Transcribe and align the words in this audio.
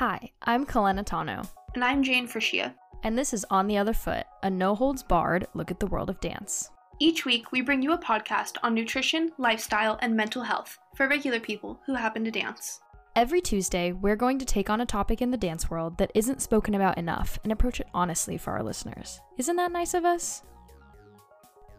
Hi, 0.00 0.30
I'm 0.44 0.64
Kalena 0.64 1.04
Tano, 1.04 1.46
And 1.74 1.84
I'm 1.84 2.02
Jayne 2.02 2.26
Frishia. 2.26 2.72
and 3.02 3.18
this 3.18 3.34
is 3.34 3.44
On 3.50 3.66
the 3.66 3.76
Other 3.76 3.92
Foot, 3.92 4.24
a 4.42 4.48
no 4.48 4.74
holds 4.74 5.02
barred 5.02 5.46
look 5.52 5.70
at 5.70 5.78
the 5.78 5.88
world 5.88 6.08
of 6.08 6.18
dance. 6.20 6.70
Each 6.98 7.26
week, 7.26 7.52
we 7.52 7.60
bring 7.60 7.82
you 7.82 7.92
a 7.92 7.98
podcast 7.98 8.56
on 8.62 8.72
nutrition, 8.74 9.30
lifestyle, 9.36 9.98
and 10.00 10.16
mental 10.16 10.42
health 10.42 10.78
for 10.96 11.06
regular 11.06 11.38
people 11.38 11.78
who 11.84 11.92
happen 11.92 12.24
to 12.24 12.30
dance. 12.30 12.80
Every 13.14 13.42
Tuesday, 13.42 13.92
we're 13.92 14.16
going 14.16 14.38
to 14.38 14.46
take 14.46 14.70
on 14.70 14.80
a 14.80 14.86
topic 14.86 15.20
in 15.20 15.32
the 15.32 15.36
dance 15.36 15.68
world 15.68 15.98
that 15.98 16.12
isn't 16.14 16.40
spoken 16.40 16.74
about 16.74 16.96
enough 16.96 17.38
and 17.44 17.52
approach 17.52 17.78
it 17.78 17.88
honestly 17.92 18.38
for 18.38 18.52
our 18.52 18.62
listeners. 18.62 19.20
Isn't 19.36 19.56
that 19.56 19.70
nice 19.70 19.92
of 19.92 20.06
us? 20.06 20.44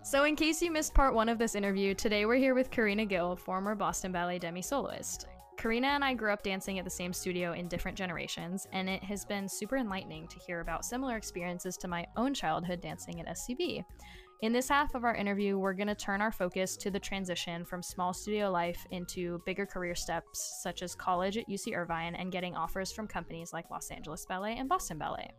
So, 0.04 0.26
in 0.26 0.36
case 0.36 0.62
you 0.62 0.70
missed 0.70 0.94
part 0.94 1.16
one 1.16 1.28
of 1.28 1.40
this 1.40 1.56
interview, 1.56 1.96
today 1.96 2.28
we're 2.28 2.36
here 2.36 2.54
with 2.54 2.70
Corina 2.70 3.10
Gill, 3.10 3.36
former 3.36 3.74
Boston 3.74 4.12
Ballet 4.12 4.38
demi 4.38 4.62
soloist. 4.62 5.26
Corina 5.62 5.90
and 5.90 6.04
I 6.04 6.16
grew 6.16 6.34
up 6.34 6.42
dancing 6.42 6.80
at 6.80 6.86
the 6.86 6.90
same 6.90 7.14
studio 7.14 7.54
in 7.54 7.68
different 7.68 7.96
generations, 7.96 8.66
and 8.72 8.90
it 8.90 9.04
has 9.04 9.24
been 9.24 9.48
super 9.48 9.78
enlightening 9.78 10.28
to 10.30 10.40
hear 10.40 10.60
about 10.60 10.84
similar 10.84 11.18
experiences 11.18 11.78
to 11.78 11.88
my 11.88 12.04
own 12.18 12.34
childhood 12.34 12.82
dancing 12.82 13.22
at 13.22 13.28
SCB. 13.28 13.86
In 14.42 14.54
this 14.54 14.70
half 14.70 14.96
of 14.96 15.04
our 15.04 15.14
interview, 15.14 15.60
we're 15.60 15.76
going 15.76 15.88
to 15.88 15.94
turn 15.94 16.20
our 16.20 16.32
focus 16.32 16.76
to 16.78 16.90
the 16.90 17.00
transition 17.00 17.64
from 17.64 17.84
small 17.84 18.12
studio 18.12 18.50
life 18.50 18.88
into 18.90 19.40
bigger 19.46 19.68
career 19.68 19.94
steps, 19.94 20.62
such 20.64 20.82
as 20.82 20.96
college 20.96 21.38
at 21.38 21.48
UC 21.48 21.78
Irvine 21.78 22.16
and 22.16 22.32
getting 22.32 22.56
offers 22.56 22.92
from 22.92 23.06
companies 23.06 23.54
like 23.54 23.70
Los 23.70 23.92
Angeles 23.92 24.26
Ballet 24.28 24.56
and 24.58 24.68
Boston 24.68 24.98
Ballet. 24.98 25.30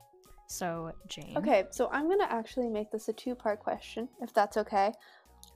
So, 0.46 0.92
Jayne. 1.08 1.36
Okay, 1.36 1.64
so 1.72 1.88
I'm 1.90 2.08
gonna 2.08 2.28
actually 2.30 2.68
make 2.68 2.92
this 2.92 3.08
a 3.08 3.12
two 3.12 3.34
part 3.34 3.58
question, 3.58 4.08
if 4.20 4.32
that's 4.32 4.56
okay. 4.56 4.92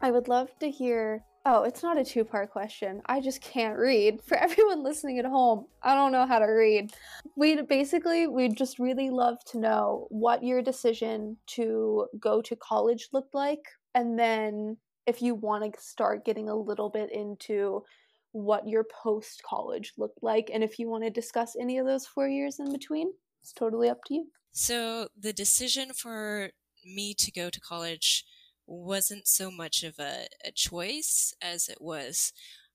I 0.01 0.11
would 0.11 0.27
love 0.27 0.59
to 0.59 0.69
hear. 0.69 1.25
Oh, 1.49 1.63
it's 1.63 1.85
not 1.85 1.97
a 1.97 2.05
two 2.05 2.25
part 2.25 2.51
question. 2.51 3.01
I 3.07 3.21
just 3.21 3.41
can't 3.41 3.79
read. 3.79 4.21
For 4.27 4.37
everyone 4.37 4.83
listening 4.83 5.21
at 5.21 5.25
home, 5.25 5.67
I 5.81 5.95
don't 5.95 6.11
know 6.11 6.27
how 6.27 6.41
to 6.41 6.47
read. 6.47 6.93
We 7.37 7.63
basically, 7.63 8.27
we'd 8.27 8.57
just 8.57 8.81
really 8.81 9.11
love 9.11 9.39
to 9.53 9.59
know 9.61 10.09
what 10.11 10.43
your 10.43 10.61
decision 10.61 11.37
to 11.55 12.09
go 12.19 12.43
to 12.43 12.57
college 12.57 13.11
looked 13.13 13.33
like, 13.33 13.63
and 13.95 14.19
then 14.19 14.77
if 15.07 15.23
you 15.23 15.37
want 15.37 15.73
to 15.73 15.81
start 15.81 16.25
getting 16.25 16.49
a 16.49 16.57
little 16.57 16.91
bit 16.91 17.13
into 17.13 17.85
what 18.33 18.67
your 18.67 18.85
post 18.85 19.41
college 19.49 19.93
looked 19.97 20.25
like, 20.25 20.51
and 20.53 20.65
if 20.65 20.81
you 20.81 20.91
want 20.91 21.05
to 21.05 21.11
discuss 21.11 21.55
any 21.55 21.79
of 21.79 21.87
those 21.87 22.07
four 22.07 22.29
years 22.29 22.59
in 22.59 22.73
between, 22.73 23.13
it's 23.41 23.53
totally 23.53 23.89
up 23.89 24.03
to 24.07 24.15
you. 24.15 24.27
So 24.51 25.07
the 25.17 25.33
decision 25.33 25.93
for 25.93 26.51
me 26.85 27.15
to 27.15 27.31
go 27.31 27.51
to 27.51 27.61
college 27.61 28.25
wasn't 28.67 29.27
so 29.29 29.51
much 29.51 29.83
of 29.83 29.99
a, 29.99 30.27
a 30.45 30.51
choice 30.51 31.35
as 31.41 31.69
it 31.69 31.81
was 31.81 32.33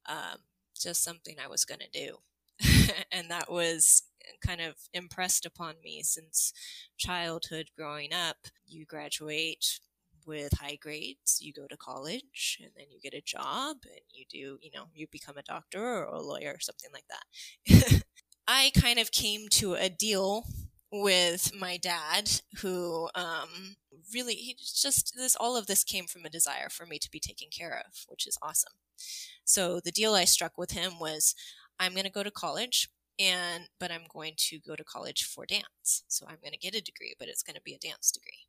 um, 0.08 0.40
just 0.80 1.04
something 1.04 1.36
I 1.44 1.48
was 1.48 1.66
going 1.66 1.82
to 1.82 1.90
do. 1.92 2.18
and 3.12 3.30
that 3.30 3.52
was 3.52 4.04
kind 4.46 4.62
of 4.62 4.76
impressed 4.94 5.46
upon 5.46 5.76
me 5.84 6.04
since 6.04 6.54
childhood 6.98 7.70
growing 7.78 8.14
up. 8.14 8.38
You 8.66 8.86
graduate 8.86 9.80
with 10.26 10.54
high 10.60 10.78
grades, 10.80 11.40
you 11.42 11.54
go 11.54 11.68
to 11.68 11.78
college, 11.78 12.60
and 12.62 12.72
then 12.78 12.86
you 12.92 13.00
get 13.00 13.18
a 13.18 13.22
job, 13.22 13.78
and 13.86 14.02
you 14.12 14.26
do, 14.30 14.60
you 14.62 14.70
know, 14.74 14.86
you 14.94 15.08
become 15.12 15.38
a 15.38 15.44
doctor 15.44 15.84
or 15.84 16.04
a 16.04 16.22
lawyer 16.22 16.54
or 16.56 16.60
something 16.60 16.92
like 16.94 17.06
that. 17.10 18.04
I 18.48 18.72
kind 18.80 19.00
of 19.00 19.12
came 19.12 19.48
to 19.52 19.74
a 19.74 19.90
deal 19.90 20.46
with 20.92 21.54
my 21.58 21.78
dad 21.78 22.42
who 22.62 23.10
um, 23.16 23.78
really 24.14 24.34
he 24.36 24.56
just 24.56 25.14
this 25.16 25.36
all 25.36 25.56
of 25.56 25.68
this 25.68 25.84
came 25.84 26.06
from 26.06 26.26
a 26.26 26.30
desire 26.30 26.68
for 26.70 26.86
me 26.86 27.00
to 27.00 27.10
be 27.10 27.20
taken 27.20 27.48
care 27.50 27.84
of 27.86 28.06
which 28.08 28.28
is 28.28 28.38
awesome. 28.42 28.74
So 29.46 29.80
the 29.80 29.92
deal 29.92 30.14
i 30.14 30.26
struck 30.26 30.58
with 30.58 30.72
him 30.72 31.00
was 31.00 31.34
i'm 31.80 31.94
going 31.94 32.04
to 32.06 32.12
go 32.12 32.24
to 32.24 32.32
college 32.32 32.90
and 33.20 33.66
but 33.80 33.92
i'm 33.92 34.04
going 34.14 34.34
to 34.38 34.60
go 34.60 34.76
to 34.76 34.84
college 34.84 35.24
for 35.24 35.46
dance. 35.46 36.04
So 36.08 36.26
i'm 36.28 36.38
going 36.42 36.54
to 36.54 36.58
get 36.58 36.76
a 36.76 36.82
degree 36.82 37.16
but 37.18 37.30
it's 37.30 37.44
going 37.44 37.56
to 37.56 37.62
be 37.62 37.74
a 37.74 37.80
dance 37.80 38.12
degree. 38.12 38.46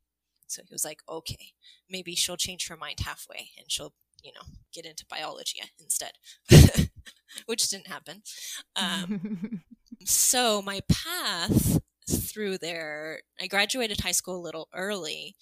So 0.48 0.62
he 0.66 0.74
was 0.74 0.84
like 0.84 1.00
okay 1.08 1.52
maybe 1.88 2.14
she'll 2.14 2.36
change 2.36 2.68
her 2.68 2.76
mind 2.76 3.00
halfway 3.04 3.50
and 3.56 3.70
she'll 3.70 3.94
you 4.22 4.32
know 4.32 4.46
get 4.72 4.86
into 4.86 5.06
biology 5.08 5.60
instead. 5.80 6.12
Which 7.46 7.68
didn't 7.68 7.86
happen. 7.86 8.22
Um, 8.76 9.62
so 10.04 10.60
my 10.60 10.80
path 10.88 11.80
through 12.08 12.58
there, 12.58 13.22
I 13.40 13.46
graduated 13.46 14.00
high 14.00 14.12
school 14.12 14.36
a 14.36 14.42
little 14.42 14.68
early, 14.74 15.36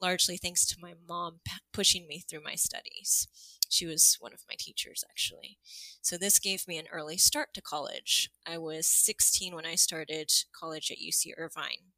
largely 0.00 0.36
thanks 0.36 0.66
to 0.66 0.76
my 0.80 0.94
mom 1.08 1.40
pushing 1.72 2.06
me 2.06 2.20
through 2.20 2.42
my 2.42 2.54
studies. 2.54 3.28
She 3.68 3.86
was 3.86 4.18
one 4.20 4.34
of 4.34 4.44
my 4.48 4.54
teachers, 4.58 5.02
actually. 5.08 5.58
So 6.02 6.18
this 6.18 6.38
gave 6.38 6.68
me 6.68 6.76
an 6.76 6.88
early 6.92 7.16
start 7.16 7.54
to 7.54 7.62
college. 7.62 8.30
I 8.46 8.58
was 8.58 8.86
16 8.86 9.54
when 9.54 9.64
I 9.64 9.76
started 9.76 10.30
college 10.54 10.90
at 10.90 10.98
UC 10.98 11.32
Irvine. 11.38 11.92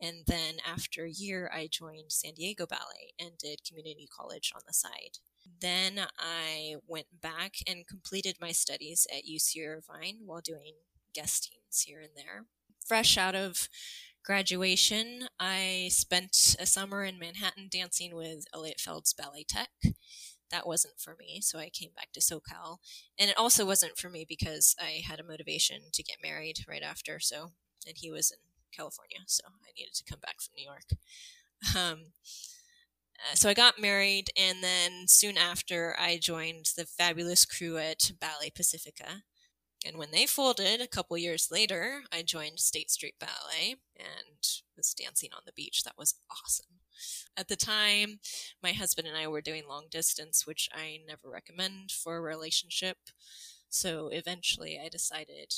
And 0.00 0.18
then 0.28 0.56
after 0.64 1.04
a 1.04 1.10
year, 1.10 1.50
I 1.52 1.68
joined 1.68 2.12
San 2.12 2.34
Diego 2.34 2.66
Ballet 2.66 3.14
and 3.18 3.36
did 3.36 3.64
community 3.68 4.06
college 4.16 4.52
on 4.54 4.62
the 4.64 4.72
side. 4.72 5.18
Then 5.60 6.06
I 6.20 6.76
went 6.86 7.20
back 7.20 7.54
and 7.66 7.84
completed 7.84 8.36
my 8.40 8.52
studies 8.52 9.08
at 9.12 9.24
UC 9.24 9.66
Irvine 9.66 10.18
while 10.24 10.40
doing 10.40 10.74
guestings 11.14 11.82
here 11.84 12.00
and 12.00 12.10
there 12.14 12.44
fresh 12.86 13.16
out 13.16 13.34
of 13.34 13.68
graduation, 14.24 15.28
I 15.40 15.88
spent 15.90 16.56
a 16.58 16.66
summer 16.66 17.04
in 17.04 17.18
Manhattan 17.18 17.68
dancing 17.70 18.14
with 18.14 18.44
Eliot 18.54 18.80
Feld's 18.80 19.14
Ballet 19.14 19.44
Tech. 19.48 19.70
That 20.50 20.66
wasn't 20.66 20.98
for 20.98 21.14
me, 21.18 21.40
so 21.40 21.58
I 21.58 21.70
came 21.70 21.90
back 21.94 22.12
to 22.12 22.20
SoCal. 22.20 22.78
And 23.18 23.30
it 23.30 23.38
also 23.38 23.66
wasn't 23.66 23.98
for 23.98 24.08
me 24.08 24.24
because 24.28 24.74
I 24.80 25.02
had 25.06 25.20
a 25.20 25.24
motivation 25.24 25.80
to 25.92 26.02
get 26.02 26.16
married 26.22 26.64
right 26.68 26.82
after, 26.82 27.20
so 27.20 27.52
and 27.86 27.96
he 27.96 28.10
was 28.10 28.30
in 28.30 28.38
California, 28.74 29.18
so 29.26 29.44
I 29.46 29.72
needed 29.76 29.94
to 29.94 30.04
come 30.04 30.20
back 30.20 30.40
from 30.40 30.54
New 30.56 30.64
York. 30.64 30.84
Um, 31.76 32.12
uh, 33.18 33.34
so 33.34 33.48
I 33.48 33.54
got 33.54 33.80
married, 33.80 34.30
and 34.36 34.62
then 34.62 35.08
soon 35.08 35.36
after, 35.36 35.96
I 35.98 36.18
joined 36.18 36.66
the 36.76 36.84
fabulous 36.86 37.44
crew 37.44 37.76
at 37.76 38.12
Ballet 38.20 38.50
Pacifica. 38.54 39.22
And 39.88 39.96
when 39.96 40.10
they 40.10 40.26
folded 40.26 40.82
a 40.82 40.86
couple 40.86 41.16
years 41.16 41.48
later, 41.50 42.02
I 42.12 42.20
joined 42.20 42.60
State 42.60 42.90
Street 42.90 43.14
Ballet 43.18 43.76
and 43.98 44.36
was 44.76 44.92
dancing 44.92 45.30
on 45.34 45.40
the 45.46 45.52
beach. 45.52 45.82
That 45.82 45.96
was 45.96 46.20
awesome. 46.30 46.80
At 47.38 47.48
the 47.48 47.56
time, 47.56 48.20
my 48.62 48.72
husband 48.72 49.08
and 49.08 49.16
I 49.16 49.28
were 49.28 49.40
doing 49.40 49.62
long 49.66 49.86
distance, 49.90 50.46
which 50.46 50.68
I 50.74 50.98
never 51.08 51.30
recommend 51.30 51.90
for 51.90 52.18
a 52.18 52.20
relationship. 52.20 52.98
So 53.70 54.08
eventually, 54.08 54.78
I 54.78 54.90
decided 54.90 55.54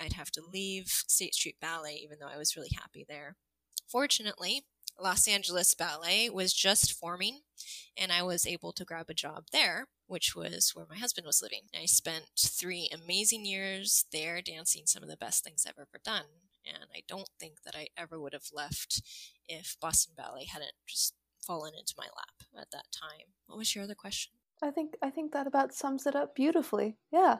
I'd 0.00 0.14
have 0.14 0.30
to 0.30 0.42
leave 0.42 0.86
State 0.86 1.34
Street 1.34 1.56
Ballet, 1.60 2.00
even 2.02 2.16
though 2.18 2.32
I 2.34 2.38
was 2.38 2.56
really 2.56 2.72
happy 2.74 3.04
there. 3.06 3.36
Fortunately, 3.86 4.64
Los 5.00 5.28
Angeles 5.28 5.74
Ballet 5.74 6.30
was 6.30 6.52
just 6.52 6.92
forming, 6.92 7.40
and 7.96 8.12
I 8.12 8.22
was 8.22 8.46
able 8.46 8.72
to 8.72 8.84
grab 8.84 9.06
a 9.08 9.14
job 9.14 9.46
there, 9.52 9.88
which 10.06 10.34
was 10.36 10.70
where 10.74 10.86
my 10.88 10.96
husband 10.96 11.26
was 11.26 11.42
living. 11.42 11.62
I 11.78 11.86
spent 11.86 12.26
three 12.38 12.88
amazing 12.92 13.44
years 13.44 14.04
there 14.12 14.40
dancing 14.40 14.82
some 14.86 15.02
of 15.02 15.08
the 15.08 15.16
best 15.16 15.44
things 15.44 15.66
I've 15.66 15.78
ever 15.78 16.00
done, 16.04 16.26
and 16.66 16.84
I 16.94 17.02
don't 17.08 17.30
think 17.38 17.62
that 17.64 17.74
I 17.74 17.88
ever 17.96 18.20
would 18.20 18.32
have 18.32 18.50
left 18.52 19.02
if 19.48 19.76
Boston 19.80 20.14
Ballet 20.16 20.46
hadn't 20.46 20.72
just 20.86 21.14
fallen 21.46 21.74
into 21.78 21.94
my 21.98 22.06
lap 22.06 22.48
at 22.58 22.70
that 22.70 22.86
time. 22.92 23.34
What 23.46 23.58
was 23.58 23.74
your 23.74 23.84
other 23.84 23.94
question? 23.94 24.32
I 24.62 24.70
think 24.70 24.96
I 25.02 25.10
think 25.10 25.32
that 25.32 25.46
about 25.46 25.74
sums 25.74 26.06
it 26.06 26.16
up 26.16 26.34
beautifully. 26.34 26.96
Yeah. 27.12 27.38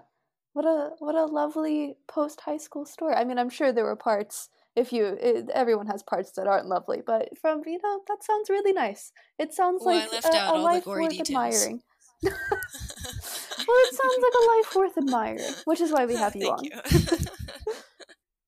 What 0.53 0.67
a 0.67 0.91
what 0.99 1.15
a 1.15 1.25
lovely 1.25 1.97
post 2.07 2.41
high 2.43 2.59
school 2.59 2.85
story. 2.85 3.15
I 3.15 3.25
mean, 3.25 3.39
I'm 3.39 3.51
sure 3.51 3.73
there 3.73 3.85
were 3.85 3.97
parts 3.97 4.49
if 4.77 4.93
you 4.93 5.07
it, 5.07 5.49
everyone 5.55 5.87
has 5.87 6.03
parts 6.03 6.33
that 6.33 6.47
aren't 6.47 6.67
lovely, 6.67 7.03
but 7.05 7.37
from 7.39 7.63
you 7.67 7.79
know 7.83 8.01
that 8.09 8.23
sounds 8.25 8.51
really 8.51 8.73
nice. 8.73 9.13
It 9.39 9.53
sounds 9.53 9.83
Well, 9.85 9.95
I 9.97 10.01
like 10.01 10.13
left 10.13 10.27
a, 10.27 10.37
out 10.37 10.49
a 10.49 10.53
all 10.53 10.59
the 10.59 10.65
life 10.65 10.85
gory 10.85 11.03
worth 11.03 11.11
details. 11.13 11.29
admiring. 11.29 11.83
Well, 13.67 13.77
it 13.79 13.95
sounds 13.95 14.23
like 14.23 14.33
a 14.35 14.45
life 14.57 14.77
worth 14.77 14.99
admiring, 14.99 15.55
which 15.65 15.81
is 15.81 15.91
why 15.91 16.05
we 16.05 16.17
have 16.17 16.37
you 16.37 16.55
Thank 16.59 16.59
on. 16.59 16.65
you. 16.65 17.17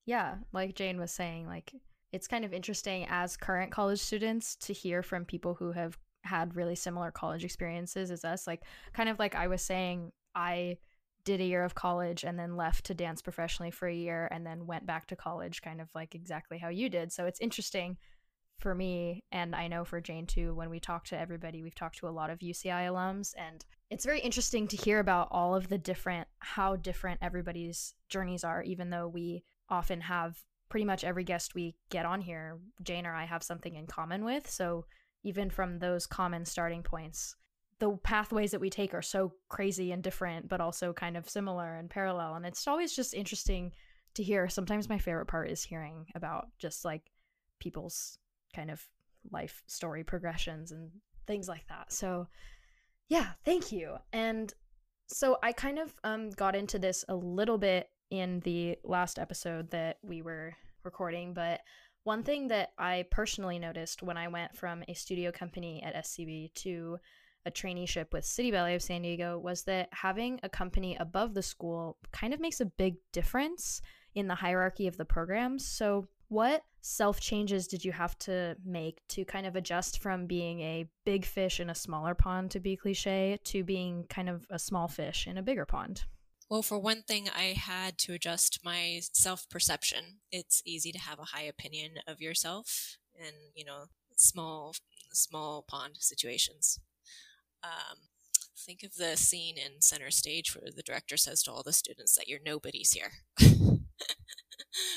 Yeah, 0.06 0.36
like 0.52 0.76
Jayne 0.76 1.00
was 1.00 1.10
saying, 1.10 1.46
like 1.46 1.72
it's 2.12 2.28
kind 2.28 2.44
of 2.44 2.52
interesting 2.52 3.06
as 3.08 3.36
current 3.36 3.72
college 3.72 3.98
students 3.98 4.54
to 4.56 4.72
hear 4.72 5.02
from 5.02 5.24
people 5.24 5.54
who 5.54 5.72
have 5.72 5.98
had 6.22 6.54
really 6.54 6.76
similar 6.76 7.10
college 7.10 7.44
experiences 7.44 8.10
as 8.10 8.24
us. 8.24 8.46
Like 8.46 8.62
kind 8.92 9.08
of 9.08 9.18
like 9.18 9.34
I 9.34 9.48
was 9.48 9.62
saying, 9.62 10.12
I 10.34 10.76
did 11.26 11.40
a 11.40 11.44
year 11.44 11.64
of 11.64 11.74
college 11.74 12.24
and 12.24 12.38
then 12.38 12.56
left 12.56 12.86
to 12.86 12.94
dance 12.94 13.20
professionally 13.20 13.72
for 13.72 13.88
a 13.88 13.94
year 13.94 14.28
and 14.30 14.46
then 14.46 14.64
went 14.64 14.86
back 14.86 15.06
to 15.08 15.16
college 15.16 15.60
kind 15.60 15.80
of 15.80 15.88
like 15.94 16.14
exactly 16.14 16.56
how 16.56 16.68
you 16.68 16.88
did. 16.88 17.12
So 17.12 17.26
it's 17.26 17.40
interesting 17.40 17.98
for 18.58 18.74
me 18.74 19.24
and 19.32 19.54
I 19.54 19.68
know 19.68 19.84
for 19.84 20.00
Jayne 20.00 20.26
too 20.26 20.54
when 20.54 20.70
we 20.70 20.80
talk 20.80 21.04
to 21.06 21.18
everybody 21.18 21.62
we've 21.62 21.74
talked 21.74 21.98
to 21.98 22.08
a 22.08 22.10
lot 22.10 22.30
of 22.30 22.38
UCI 22.38 22.86
alums 22.88 23.34
and 23.36 23.62
it's 23.90 24.06
very 24.06 24.20
interesting 24.20 24.66
to 24.68 24.78
hear 24.78 24.98
about 24.98 25.28
all 25.30 25.54
of 25.54 25.68
the 25.68 25.76
different 25.76 26.26
how 26.38 26.76
different 26.76 27.18
everybody's 27.20 27.92
journeys 28.08 28.44
are 28.44 28.62
even 28.62 28.88
though 28.88 29.08
we 29.08 29.44
often 29.68 30.00
have 30.00 30.38
pretty 30.70 30.86
much 30.86 31.04
every 31.04 31.22
guest 31.24 31.54
we 31.54 31.74
get 31.90 32.06
on 32.06 32.22
here 32.22 32.56
Jayne 32.82 33.06
or 33.06 33.14
I 33.14 33.26
have 33.26 33.42
something 33.42 33.76
in 33.76 33.86
common 33.86 34.24
with 34.24 34.48
so 34.48 34.86
even 35.22 35.50
from 35.50 35.78
those 35.78 36.06
common 36.06 36.46
starting 36.46 36.82
points 36.82 37.36
the 37.78 37.90
pathways 38.02 38.52
that 38.52 38.60
we 38.60 38.70
take 38.70 38.94
are 38.94 39.02
so 39.02 39.32
crazy 39.48 39.92
and 39.92 40.02
different 40.02 40.48
but 40.48 40.60
also 40.60 40.92
kind 40.92 41.16
of 41.16 41.28
similar 41.28 41.74
and 41.74 41.90
parallel 41.90 42.34
and 42.34 42.46
it's 42.46 42.66
always 42.66 42.94
just 42.94 43.12
interesting 43.14 43.72
to 44.16 44.22
hear. 44.22 44.48
Sometimes 44.48 44.88
my 44.88 44.98
favorite 44.98 45.26
part 45.26 45.48
is 45.50 45.62
hearing 45.62 46.06
about 46.14 46.48
just 46.58 46.84
like 46.84 47.10
people's 47.60 48.18
kind 48.54 48.70
of 48.70 48.82
life 49.30 49.62
story 49.66 50.02
progressions 50.02 50.72
and 50.72 50.90
things 51.26 51.48
like 51.48 51.66
that. 51.68 51.92
So, 51.92 52.26
yeah, 53.08 53.28
thank 53.44 53.70
you. 53.70 53.96
And 54.12 54.52
so 55.06 55.38
I 55.42 55.52
kind 55.52 55.78
of 55.78 55.94
um, 56.02 56.30
got 56.30 56.56
into 56.56 56.78
this 56.78 57.04
a 57.08 57.14
little 57.14 57.58
bit 57.58 57.88
in 58.10 58.40
the 58.40 58.78
last 58.84 59.18
episode 59.18 59.70
that 59.70 59.98
we 60.02 60.22
were 60.22 60.54
recording, 60.84 61.34
but 61.34 61.60
one 62.04 62.22
thing 62.22 62.48
that 62.48 62.70
I 62.78 63.04
personally 63.10 63.58
noticed 63.58 64.02
when 64.02 64.16
I 64.16 64.28
went 64.28 64.56
from 64.56 64.84
a 64.88 64.94
studio 64.94 65.32
company 65.32 65.82
at 65.82 65.94
SCB 65.96 66.54
to 66.54 66.98
a 67.46 67.50
traineeship 67.50 68.12
with 68.12 68.24
City 68.24 68.50
Ballet 68.50 68.74
of 68.74 68.82
San 68.82 69.02
Diego 69.02 69.38
was 69.38 69.62
that 69.62 69.88
having 69.92 70.40
a 70.42 70.48
company 70.48 70.96
above 70.98 71.32
the 71.32 71.42
school 71.42 71.96
kind 72.12 72.34
of 72.34 72.40
makes 72.40 72.60
a 72.60 72.66
big 72.66 72.96
difference 73.12 73.80
in 74.14 74.26
the 74.26 74.34
hierarchy 74.34 74.88
of 74.88 74.96
the 74.96 75.04
programs. 75.04 75.66
So, 75.66 76.08
what 76.28 76.64
self 76.80 77.20
changes 77.20 77.68
did 77.68 77.84
you 77.84 77.92
have 77.92 78.18
to 78.20 78.56
make 78.64 79.00
to 79.08 79.24
kind 79.24 79.46
of 79.46 79.54
adjust 79.54 80.02
from 80.02 80.26
being 80.26 80.60
a 80.60 80.88
big 81.04 81.24
fish 81.24 81.60
in 81.60 81.70
a 81.70 81.74
smaller 81.74 82.14
pond, 82.14 82.50
to 82.50 82.60
be 82.60 82.76
cliche, 82.76 83.38
to 83.44 83.62
being 83.62 84.04
kind 84.08 84.28
of 84.28 84.44
a 84.50 84.58
small 84.58 84.88
fish 84.88 85.28
in 85.28 85.38
a 85.38 85.42
bigger 85.42 85.64
pond? 85.64 86.04
Well, 86.48 86.62
for 86.62 86.78
one 86.78 87.02
thing, 87.02 87.28
I 87.28 87.54
had 87.56 87.98
to 87.98 88.14
adjust 88.14 88.64
my 88.64 89.00
self 89.12 89.48
perception. 89.48 90.18
It's 90.32 90.62
easy 90.64 90.90
to 90.92 90.98
have 90.98 91.20
a 91.20 91.24
high 91.24 91.42
opinion 91.42 91.92
of 92.08 92.20
yourself 92.20 92.98
in, 93.14 93.32
you 93.54 93.64
know, 93.64 93.84
small, 94.16 94.74
small 95.12 95.62
pond 95.62 95.96
situations. 95.98 96.80
Um, 97.66 97.98
think 98.56 98.82
of 98.82 98.96
the 98.96 99.16
scene 99.16 99.56
in 99.56 99.80
Center 99.80 100.10
Stage 100.10 100.54
where 100.54 100.70
the 100.74 100.82
director 100.82 101.16
says 101.16 101.42
to 101.42 101.52
all 101.52 101.62
the 101.64 101.72
students 101.72 102.14
that 102.16 102.28
you're 102.28 102.40
nobodies 102.44 102.92
here. 102.92 103.12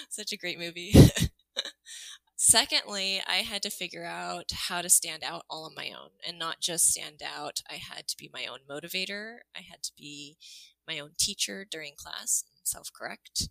Such 0.10 0.32
a 0.32 0.38
great 0.38 0.60
movie. 0.60 0.94
Secondly, 2.36 3.22
I 3.28 3.38
had 3.38 3.62
to 3.64 3.70
figure 3.70 4.06
out 4.06 4.52
how 4.68 4.82
to 4.82 4.90
stand 4.90 5.24
out 5.24 5.44
all 5.50 5.66
on 5.66 5.76
my 5.76 5.90
own 5.90 6.10
and 6.26 6.40
not 6.40 6.62
just 6.62 6.90
stand 6.90 7.22
out. 7.24 7.62
I 7.70 7.76
had 7.76 8.08
to 8.08 8.18
be 8.18 8.30
my 8.34 8.46
own 8.46 8.60
motivator. 8.70 9.40
I 9.56 9.62
had 9.70 9.84
to 9.84 9.92
be 9.98 10.38
my 10.88 11.00
own 11.00 11.12
teacher 11.20 11.66
during 11.70 11.94
class 11.98 12.44
and 12.58 12.68
self 12.68 12.90
correct 12.94 13.50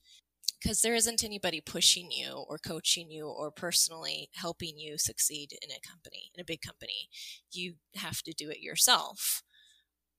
because 0.60 0.81
there 0.81 0.94
isn't 0.94 1.25
anybody 1.25 1.60
pushing 1.60 2.10
you 2.10 2.44
or 2.49 2.58
coaching 2.58 3.10
you 3.10 3.26
or 3.28 3.50
personally 3.50 4.28
helping 4.34 4.78
you 4.78 4.99
succeed 4.99 5.52
in 5.62 5.70
a 5.70 5.87
company, 5.87 6.31
in 6.34 6.40
a 6.40 6.44
big 6.44 6.60
company. 6.60 7.08
You 7.52 7.75
have 7.96 8.22
to 8.22 8.32
do 8.32 8.50
it 8.50 8.60
yourself 8.60 9.43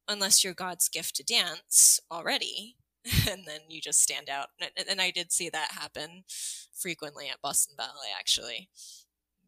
unless 0.08 0.44
you're 0.44 0.54
God's 0.54 0.90
gift 0.90 1.16
to 1.18 1.24
dance 1.24 2.00
already. 2.12 2.76
and 3.30 3.46
then 3.46 3.62
you 3.70 3.82
just 3.82 4.02
stand 4.02 4.30
out. 4.30 4.48
And 4.90 5.00
I 5.00 5.12
did 5.12 5.32
see 5.32 5.50
that 5.50 5.72
happen 5.72 6.24
frequently 6.74 7.30
at 7.30 7.42
Boston 7.42 7.76
Ballet, 7.78 8.14
actually. 8.18 8.70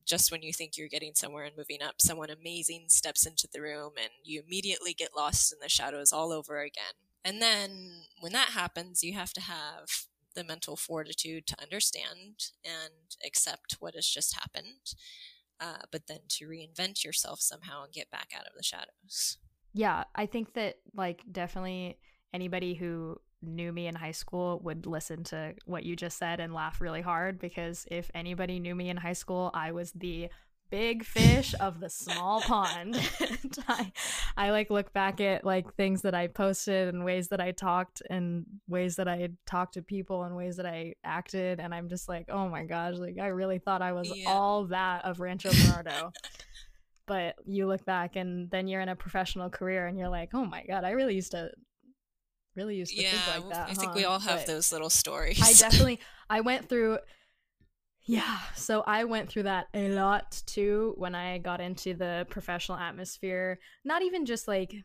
Just 0.05 0.31
when 0.31 0.41
you 0.41 0.53
think 0.53 0.77
you're 0.77 0.87
getting 0.87 1.13
somewhere 1.15 1.43
and 1.43 1.55
moving 1.57 1.81
up, 1.81 1.95
someone 2.01 2.29
amazing 2.29 2.85
steps 2.87 3.25
into 3.25 3.47
the 3.51 3.61
room 3.61 3.93
and 3.97 4.09
you 4.23 4.41
immediately 4.45 4.93
get 4.93 5.15
lost 5.15 5.53
in 5.53 5.59
the 5.61 5.69
shadows 5.69 6.11
all 6.11 6.31
over 6.31 6.59
again. 6.59 6.93
And 7.23 7.41
then 7.41 8.03
when 8.19 8.31
that 8.33 8.49
happens, 8.49 9.03
you 9.03 9.13
have 9.13 9.33
to 9.33 9.41
have 9.41 10.07
the 10.35 10.43
mental 10.43 10.75
fortitude 10.75 11.47
to 11.47 11.61
understand 11.61 12.51
and 12.63 13.15
accept 13.25 13.77
what 13.79 13.95
has 13.95 14.07
just 14.07 14.35
happened, 14.39 14.93
uh, 15.59 15.83
but 15.91 16.07
then 16.07 16.19
to 16.29 16.47
reinvent 16.47 17.03
yourself 17.03 17.39
somehow 17.39 17.83
and 17.83 17.93
get 17.93 18.11
back 18.11 18.29
out 18.35 18.47
of 18.47 18.53
the 18.55 18.63
shadows. 18.63 19.37
Yeah, 19.73 20.03
I 20.15 20.25
think 20.25 20.53
that, 20.53 20.75
like, 20.93 21.21
definitely 21.31 21.97
anybody 22.33 22.73
who 22.73 23.17
knew 23.41 23.71
me 23.71 23.87
in 23.87 23.95
high 23.95 24.11
school 24.11 24.59
would 24.63 24.85
listen 24.85 25.23
to 25.23 25.53
what 25.65 25.83
you 25.83 25.95
just 25.95 26.17
said 26.17 26.39
and 26.39 26.53
laugh 26.53 26.79
really 26.79 27.01
hard 27.01 27.39
because 27.39 27.87
if 27.89 28.11
anybody 28.13 28.59
knew 28.59 28.75
me 28.75 28.89
in 28.89 28.97
high 28.97 29.13
school, 29.13 29.49
I 29.53 29.71
was 29.71 29.91
the 29.93 30.29
big 30.71 31.03
fish 31.03 31.53
of 31.59 31.79
the 31.79 31.89
small 31.89 32.41
pond. 32.41 32.95
I, 33.67 33.91
I 34.37 34.49
like 34.51 34.69
look 34.69 34.91
back 34.93 35.19
at 35.21 35.45
like 35.45 35.75
things 35.75 36.01
that 36.03 36.15
I 36.15 36.27
posted 36.27 36.87
and 36.87 37.03
ways 37.03 37.27
that 37.27 37.41
I 37.41 37.51
talked 37.51 38.01
and 38.09 38.45
ways 38.67 38.95
that 38.95 39.07
I 39.07 39.29
talked 39.45 39.75
to 39.75 39.81
people 39.81 40.23
and 40.23 40.35
ways 40.35 40.55
that 40.55 40.65
I 40.65 40.95
acted 41.03 41.59
and 41.59 41.75
I'm 41.75 41.89
just 41.89 42.07
like, 42.07 42.25
oh 42.29 42.47
my 42.47 42.63
gosh, 42.63 42.95
like 42.95 43.19
I 43.19 43.27
really 43.27 43.59
thought 43.59 43.81
I 43.81 43.91
was 43.91 44.11
yeah. 44.15 44.29
all 44.29 44.65
that 44.67 45.05
of 45.05 45.19
Rancho 45.19 45.51
Bernardo. 45.51 46.11
but 47.05 47.35
you 47.45 47.67
look 47.67 47.85
back 47.85 48.15
and 48.15 48.49
then 48.49 48.67
you're 48.67 48.81
in 48.81 48.89
a 48.89 48.95
professional 48.95 49.49
career 49.49 49.87
and 49.87 49.99
you're 49.99 50.09
like, 50.09 50.29
oh 50.33 50.45
my 50.45 50.63
god, 50.65 50.85
I 50.85 50.91
really 50.91 51.15
used 51.15 51.31
to 51.31 51.51
really 52.55 52.75
used 52.75 52.95
to 52.95 53.01
yeah, 53.01 53.11
think 53.11 53.45
like 53.45 53.53
that. 53.53 53.67
I 53.67 53.73
huh? 53.73 53.75
think 53.75 53.95
we 53.95 54.05
all 54.05 54.19
have 54.19 54.39
but 54.39 54.47
those 54.47 54.71
little 54.71 54.89
stories. 54.89 55.41
I 55.41 55.53
definitely 55.53 55.99
I 56.29 56.41
went 56.41 56.69
through 56.69 56.99
yeah, 58.11 58.39
so 58.57 58.83
I 58.85 59.05
went 59.05 59.29
through 59.29 59.43
that 59.43 59.67
a 59.73 59.87
lot 59.87 60.43
too 60.45 60.93
when 60.97 61.15
I 61.15 61.37
got 61.37 61.61
into 61.61 61.93
the 61.93 62.27
professional 62.29 62.77
atmosphere. 62.77 63.57
Not 63.85 64.01
even 64.01 64.25
just 64.25 64.49
like 64.49 64.75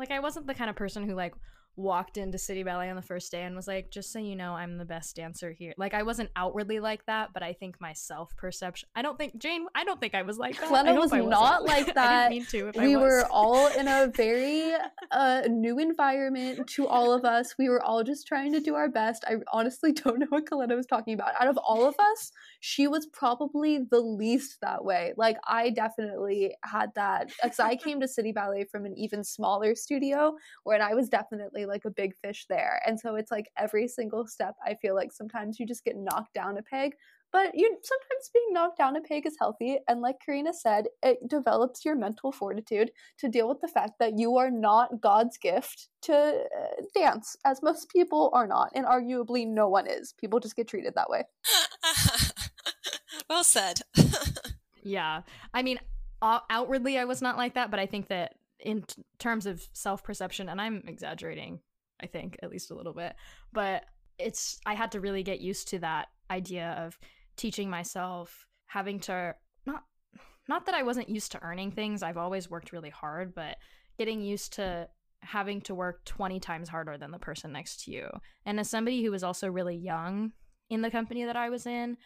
like 0.00 0.10
I 0.10 0.18
wasn't 0.18 0.48
the 0.48 0.54
kind 0.54 0.68
of 0.68 0.74
person 0.74 1.08
who 1.08 1.14
like 1.14 1.34
walked 1.76 2.16
into 2.16 2.38
City 2.38 2.62
Ballet 2.62 2.88
on 2.88 2.96
the 2.96 3.02
first 3.02 3.30
day 3.30 3.42
and 3.42 3.54
was 3.54 3.68
like, 3.68 3.90
just 3.90 4.12
so 4.12 4.18
you 4.18 4.34
know, 4.34 4.54
I'm 4.54 4.78
the 4.78 4.84
best 4.84 5.16
dancer 5.16 5.52
here. 5.52 5.74
Like 5.76 5.94
I 5.94 6.02
wasn't 6.02 6.30
outwardly 6.34 6.80
like 6.80 7.04
that, 7.06 7.30
but 7.34 7.42
I 7.42 7.52
think 7.52 7.80
my 7.80 7.92
self 7.92 8.34
perception. 8.36 8.88
I 8.94 9.02
don't 9.02 9.18
think 9.18 9.38
Jayne. 9.38 9.66
I 9.74 9.84
don't 9.84 10.00
think 10.00 10.14
I 10.14 10.22
was 10.22 10.38
like 10.38 10.58
that. 10.58 10.70
Kalena 10.70 10.96
was 10.96 11.12
not 11.12 11.64
like 11.64 11.94
that. 11.94 12.30
mean 12.30 12.46
to. 12.46 12.72
we 12.76 12.96
were 12.96 13.26
all 13.30 13.66
in 13.78 13.88
a 13.88 14.10
very 14.14 14.72
uh, 15.10 15.42
new 15.48 15.78
environment 15.78 16.66
to 16.68 16.86
all 16.86 17.12
of 17.12 17.24
us. 17.24 17.54
We 17.58 17.68
were 17.68 17.82
all 17.82 18.02
just 18.02 18.26
trying 18.26 18.52
to 18.52 18.60
do 18.60 18.74
our 18.74 18.88
best. 18.88 19.24
I 19.26 19.36
honestly 19.52 19.92
don't 19.92 20.18
know 20.18 20.26
what 20.30 20.46
Kalena 20.46 20.76
was 20.76 20.86
talking 20.86 21.14
about. 21.14 21.32
Out 21.38 21.48
of 21.48 21.58
all 21.58 21.86
of 21.86 21.94
us, 21.98 22.32
she 22.60 22.88
was 22.88 23.06
probably 23.06 23.80
the 23.90 24.00
least 24.00 24.58
that 24.62 24.84
way. 24.84 25.12
Like 25.16 25.36
I 25.46 25.70
definitely 25.70 26.54
had 26.64 26.92
that 26.94 27.30
because 27.42 27.60
I 27.60 27.76
came 27.76 28.00
to 28.00 28.08
City 28.08 28.32
Ballet 28.32 28.64
from 28.64 28.86
an 28.86 28.96
even 28.96 29.22
smaller 29.22 29.74
studio, 29.74 30.36
where 30.64 30.80
I 30.80 30.94
was 30.94 31.08
definitely 31.08 31.65
like 31.66 31.84
a 31.84 31.90
big 31.90 32.14
fish 32.16 32.46
there. 32.48 32.80
And 32.86 32.98
so 32.98 33.14
it's 33.16 33.30
like 33.30 33.50
every 33.56 33.88
single 33.88 34.26
step, 34.26 34.54
I 34.64 34.74
feel 34.74 34.94
like 34.94 35.12
sometimes 35.12 35.58
you 35.58 35.66
just 35.66 35.84
get 35.84 35.96
knocked 35.96 36.34
down 36.34 36.58
a 36.58 36.62
peg. 36.62 36.92
But 37.32 37.54
you 37.54 37.76
sometimes 37.82 38.30
being 38.32 38.52
knocked 38.52 38.78
down 38.78 38.96
a 38.96 39.00
peg 39.00 39.26
is 39.26 39.36
healthy. 39.38 39.78
And 39.88 40.00
like 40.00 40.16
Corina 40.26 40.54
said, 40.54 40.86
it 41.02 41.28
develops 41.28 41.84
your 41.84 41.96
mental 41.96 42.32
fortitude 42.32 42.92
to 43.18 43.28
deal 43.28 43.48
with 43.48 43.60
the 43.60 43.68
fact 43.68 43.94
that 43.98 44.16
you 44.16 44.36
are 44.36 44.50
not 44.50 45.00
God's 45.00 45.36
gift 45.36 45.88
to 46.02 46.14
uh, 46.14 46.82
dance, 46.94 47.36
as 47.44 47.62
most 47.62 47.90
people 47.90 48.30
are 48.32 48.46
not. 48.46 48.70
And 48.74 48.86
arguably, 48.86 49.46
no 49.46 49.68
one 49.68 49.86
is. 49.86 50.14
People 50.18 50.40
just 50.40 50.56
get 50.56 50.68
treated 50.68 50.94
that 50.94 51.10
way. 51.10 51.24
well 53.28 53.44
said. 53.44 53.80
yeah. 54.82 55.22
I 55.52 55.62
mean, 55.62 55.80
outwardly, 56.22 56.96
I 56.98 57.04
was 57.04 57.20
not 57.20 57.36
like 57.36 57.54
that, 57.54 57.70
but 57.70 57.80
I 57.80 57.86
think 57.86 58.08
that 58.08 58.34
in 58.60 58.82
t- 58.82 59.02
terms 59.18 59.46
of 59.46 59.66
self 59.72 60.02
perception, 60.02 60.48
and 60.48 60.60
I'm 60.60 60.82
exaggerating, 60.86 61.60
I 62.00 62.06
think, 62.06 62.38
at 62.42 62.50
least 62.50 62.70
a 62.70 62.74
little 62.74 62.94
bit, 62.94 63.14
but 63.52 63.84
it's, 64.18 64.60
I 64.64 64.74
had 64.74 64.92
to 64.92 65.00
really 65.00 65.22
get 65.22 65.40
used 65.40 65.68
to 65.68 65.78
that 65.80 66.08
idea 66.30 66.70
of 66.84 66.98
teaching 67.36 67.68
myself, 67.68 68.46
having 68.66 68.98
to, 69.00 69.34
not, 69.66 69.84
not 70.48 70.66
that 70.66 70.74
I 70.74 70.82
wasn't 70.82 71.08
used 71.08 71.32
to 71.32 71.42
earning 71.42 71.70
things, 71.70 72.02
I've 72.02 72.16
always 72.16 72.50
worked 72.50 72.72
really 72.72 72.90
hard, 72.90 73.34
but 73.34 73.56
getting 73.98 74.20
used 74.20 74.54
to 74.54 74.88
having 75.20 75.60
to 75.62 75.74
work 75.74 76.04
20 76.04 76.38
times 76.40 76.68
harder 76.68 76.96
than 76.96 77.10
the 77.10 77.18
person 77.18 77.52
next 77.52 77.84
to 77.84 77.90
you. 77.90 78.08
And 78.44 78.60
as 78.60 78.70
somebody 78.70 79.02
who 79.02 79.10
was 79.10 79.24
also 79.24 79.48
really 79.50 79.76
young 79.76 80.32
in 80.70 80.82
the 80.82 80.90
company 80.90 81.24
that 81.24 81.36
I 81.36 81.50
was 81.50 81.66
in, 81.66 81.96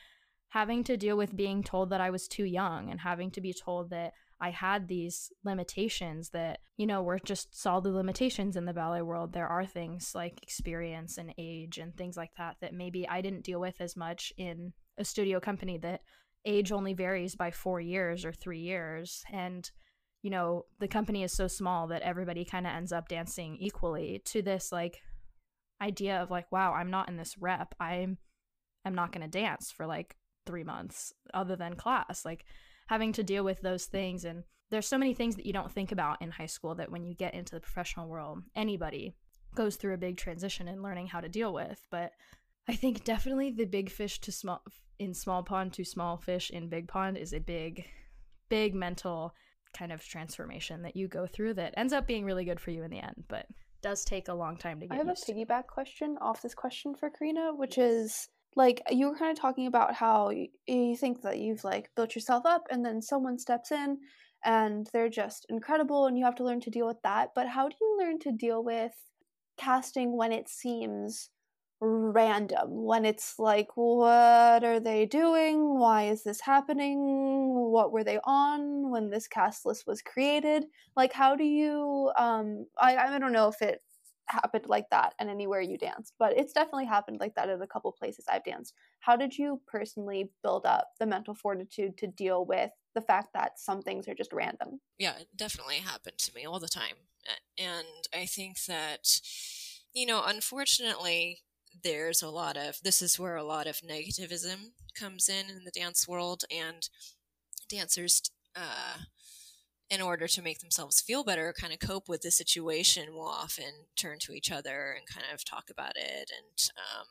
having 0.48 0.82
to 0.84 0.96
deal 0.96 1.16
with 1.16 1.36
being 1.36 1.62
told 1.62 1.90
that 1.90 2.00
I 2.00 2.10
was 2.10 2.26
too 2.26 2.44
young 2.44 2.90
and 2.90 3.00
having 3.00 3.30
to 3.32 3.40
be 3.40 3.54
told 3.54 3.90
that 3.90 4.12
I 4.40 4.50
had 4.50 4.88
these 4.88 5.30
limitations 5.44 6.30
that, 6.30 6.60
you 6.76 6.86
know, 6.86 7.02
were 7.02 7.18
just 7.18 7.60
solid 7.60 7.86
limitations 7.86 8.56
in 8.56 8.64
the 8.64 8.72
ballet 8.72 9.02
world. 9.02 9.32
There 9.32 9.46
are 9.46 9.66
things 9.66 10.12
like 10.14 10.42
experience 10.42 11.18
and 11.18 11.34
age 11.36 11.78
and 11.78 11.94
things 11.94 12.16
like 12.16 12.30
that 12.38 12.56
that 12.60 12.72
maybe 12.72 13.06
I 13.08 13.20
didn't 13.20 13.44
deal 13.44 13.60
with 13.60 13.80
as 13.80 13.96
much 13.96 14.32
in 14.38 14.72
a 14.98 15.04
studio 15.04 15.40
company 15.40 15.76
that 15.78 16.00
age 16.46 16.72
only 16.72 16.94
varies 16.94 17.34
by 17.34 17.50
four 17.50 17.80
years 17.80 18.24
or 18.24 18.32
three 18.32 18.60
years. 18.60 19.22
And, 19.30 19.70
you 20.22 20.30
know, 20.30 20.64
the 20.78 20.88
company 20.88 21.22
is 21.22 21.32
so 21.32 21.46
small 21.46 21.88
that 21.88 22.02
everybody 22.02 22.44
kind 22.44 22.66
of 22.66 22.72
ends 22.72 22.92
up 22.92 23.08
dancing 23.08 23.56
equally 23.60 24.22
to 24.26 24.40
this 24.40 24.72
like 24.72 25.00
idea 25.82 26.22
of 26.22 26.30
like, 26.30 26.50
wow, 26.50 26.72
I'm 26.72 26.90
not 26.90 27.08
in 27.08 27.16
this 27.16 27.36
rep. 27.38 27.74
I'm 27.78 28.18
I'm 28.84 28.94
not 28.94 29.12
gonna 29.12 29.28
dance 29.28 29.70
for 29.70 29.86
like 29.86 30.16
three 30.46 30.64
months 30.64 31.12
other 31.34 31.56
than 31.56 31.76
class. 31.76 32.24
Like 32.24 32.46
having 32.90 33.12
to 33.12 33.22
deal 33.22 33.44
with 33.44 33.60
those 33.60 33.84
things 33.84 34.24
and 34.24 34.42
there's 34.68 34.88
so 34.88 34.98
many 34.98 35.14
things 35.14 35.36
that 35.36 35.46
you 35.46 35.52
don't 35.52 35.70
think 35.70 35.92
about 35.92 36.20
in 36.20 36.28
high 36.28 36.46
school 36.46 36.74
that 36.74 36.90
when 36.90 37.04
you 37.04 37.14
get 37.14 37.34
into 37.34 37.54
the 37.54 37.60
professional 37.60 38.08
world 38.08 38.42
anybody 38.56 39.14
goes 39.54 39.76
through 39.76 39.94
a 39.94 40.04
big 40.06 40.16
transition 40.16 40.66
in 40.66 40.82
learning 40.82 41.06
how 41.06 41.20
to 41.20 41.28
deal 41.28 41.54
with 41.54 41.86
but 41.92 42.10
i 42.68 42.74
think 42.74 43.04
definitely 43.04 43.52
the 43.52 43.64
big 43.64 43.88
fish 43.88 44.20
to 44.20 44.32
small 44.32 44.60
in 44.98 45.14
small 45.14 45.44
pond 45.44 45.72
to 45.72 45.84
small 45.84 46.16
fish 46.16 46.50
in 46.50 46.68
big 46.68 46.88
pond 46.88 47.16
is 47.16 47.32
a 47.32 47.38
big 47.38 47.84
big 48.48 48.74
mental 48.74 49.32
kind 49.72 49.92
of 49.92 50.04
transformation 50.04 50.82
that 50.82 50.96
you 50.96 51.06
go 51.06 51.28
through 51.28 51.54
that 51.54 51.72
ends 51.76 51.92
up 51.92 52.08
being 52.08 52.24
really 52.24 52.44
good 52.44 52.58
for 52.58 52.72
you 52.72 52.82
in 52.82 52.90
the 52.90 52.98
end 52.98 53.22
but 53.28 53.46
does 53.82 54.04
take 54.04 54.26
a 54.26 54.34
long 54.34 54.56
time 54.56 54.80
to 54.80 54.86
get 54.88 54.94
I 54.94 54.96
have 54.96 55.08
a 55.08 55.12
piggyback 55.12 55.62
to. 55.62 55.72
question 55.72 56.18
off 56.20 56.42
this 56.42 56.54
question 56.54 56.94
for 56.94 57.08
Corina, 57.08 57.56
which 57.56 57.78
is 57.78 58.28
like 58.56 58.82
you 58.90 59.08
were 59.08 59.16
kind 59.16 59.30
of 59.30 59.38
talking 59.38 59.66
about 59.66 59.94
how 59.94 60.30
you, 60.66 60.96
think 60.96 61.22
that 61.22 61.38
you've 61.38 61.64
like 61.64 61.90
built 61.96 62.14
yourself 62.14 62.44
up 62.44 62.66
and 62.70 62.84
then 62.84 63.00
someone 63.00 63.38
steps 63.38 63.72
in 63.72 63.98
and 64.44 64.88
they're 64.92 65.08
just 65.08 65.46
incredible 65.48 66.06
and 66.06 66.18
you 66.18 66.24
have 66.24 66.34
to 66.34 66.44
learn 66.44 66.60
to 66.60 66.70
deal 66.70 66.86
with 66.86 67.00
that 67.04 67.30
but 67.34 67.46
how 67.46 67.68
do 67.68 67.76
you 67.80 67.96
learn 67.98 68.18
to 68.18 68.32
deal 68.32 68.64
with 68.64 68.92
casting 69.56 70.16
when 70.16 70.32
it 70.32 70.48
seems 70.48 71.30
random? 71.80 72.84
When 72.84 73.04
it's 73.04 73.38
like 73.38 73.68
what 73.74 74.64
are 74.64 74.80
they 74.80 75.06
doing? 75.06 75.78
Why 75.78 76.04
is 76.04 76.22
this 76.22 76.40
happening? 76.40 76.98
What 77.54 77.92
were 77.92 78.04
they 78.04 78.18
on 78.24 78.90
when 78.90 79.10
this 79.10 79.26
cast 79.26 79.64
list 79.66 79.86
was 79.86 80.02
created? 80.02 80.64
Like 80.96 81.12
how 81.12 81.36
do 81.36 81.44
you 81.44 82.12
um 82.18 82.66
i 82.78 82.96
i 82.96 83.18
don't 83.18 83.32
know 83.32 83.48
if 83.48 83.62
it 83.62 83.80
happened 84.30 84.66
like 84.68 84.88
that 84.90 85.14
and 85.18 85.28
anywhere 85.28 85.60
you 85.60 85.76
danced 85.76 86.14
but 86.18 86.36
it's 86.36 86.52
definitely 86.52 86.86
happened 86.86 87.18
like 87.20 87.34
that 87.34 87.48
at 87.48 87.60
a 87.60 87.66
couple 87.66 87.92
places 87.92 88.24
i've 88.30 88.44
danced. 88.44 88.74
How 89.00 89.16
did 89.16 89.36
you 89.36 89.60
personally 89.66 90.30
build 90.42 90.66
up 90.66 90.90
the 90.98 91.06
mental 91.06 91.34
fortitude 91.34 91.96
to 91.98 92.06
deal 92.06 92.44
with 92.44 92.70
the 92.94 93.00
fact 93.00 93.28
that 93.34 93.58
some 93.58 93.82
things 93.82 94.08
are 94.08 94.14
just 94.14 94.32
random? 94.32 94.80
Yeah 94.98 95.16
it 95.18 95.28
definitely 95.36 95.76
happened 95.76 96.18
to 96.18 96.34
me 96.34 96.44
all 96.44 96.60
the 96.60 96.68
time 96.68 96.96
and 97.58 97.86
i 98.14 98.24
think 98.24 98.64
that 98.64 99.20
you 99.92 100.06
know 100.06 100.22
unfortunately 100.26 101.40
there's 101.84 102.22
a 102.22 102.28
lot 102.28 102.56
of 102.56 102.80
this 102.82 103.00
is 103.02 103.18
where 103.18 103.36
a 103.36 103.44
lot 103.44 103.66
of 103.66 103.76
negativism 103.78 104.70
comes 104.98 105.28
in 105.28 105.48
in 105.48 105.64
the 105.64 105.70
dance 105.70 106.08
world 106.08 106.44
and 106.50 106.88
dancers 107.68 108.22
uh, 108.56 108.98
in 109.90 110.00
order 110.00 110.28
to 110.28 110.42
make 110.42 110.60
themselves 110.60 111.00
feel 111.00 111.24
better 111.24 111.52
kind 111.58 111.72
of 111.72 111.80
cope 111.80 112.08
with 112.08 112.22
the 112.22 112.30
situation 112.30 113.12
will 113.12 113.26
often 113.26 113.86
turn 113.96 114.18
to 114.20 114.32
each 114.32 114.50
other 114.50 114.94
and 114.96 115.06
kind 115.06 115.26
of 115.32 115.44
talk 115.44 115.64
about 115.70 115.92
it 115.96 116.30
and 116.30 116.70
um, 116.78 117.06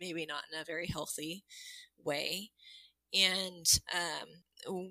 maybe 0.00 0.26
not 0.26 0.44
in 0.52 0.60
a 0.60 0.64
very 0.64 0.86
healthy 0.86 1.44
way 2.04 2.50
and 3.14 3.80
um, 3.92 4.28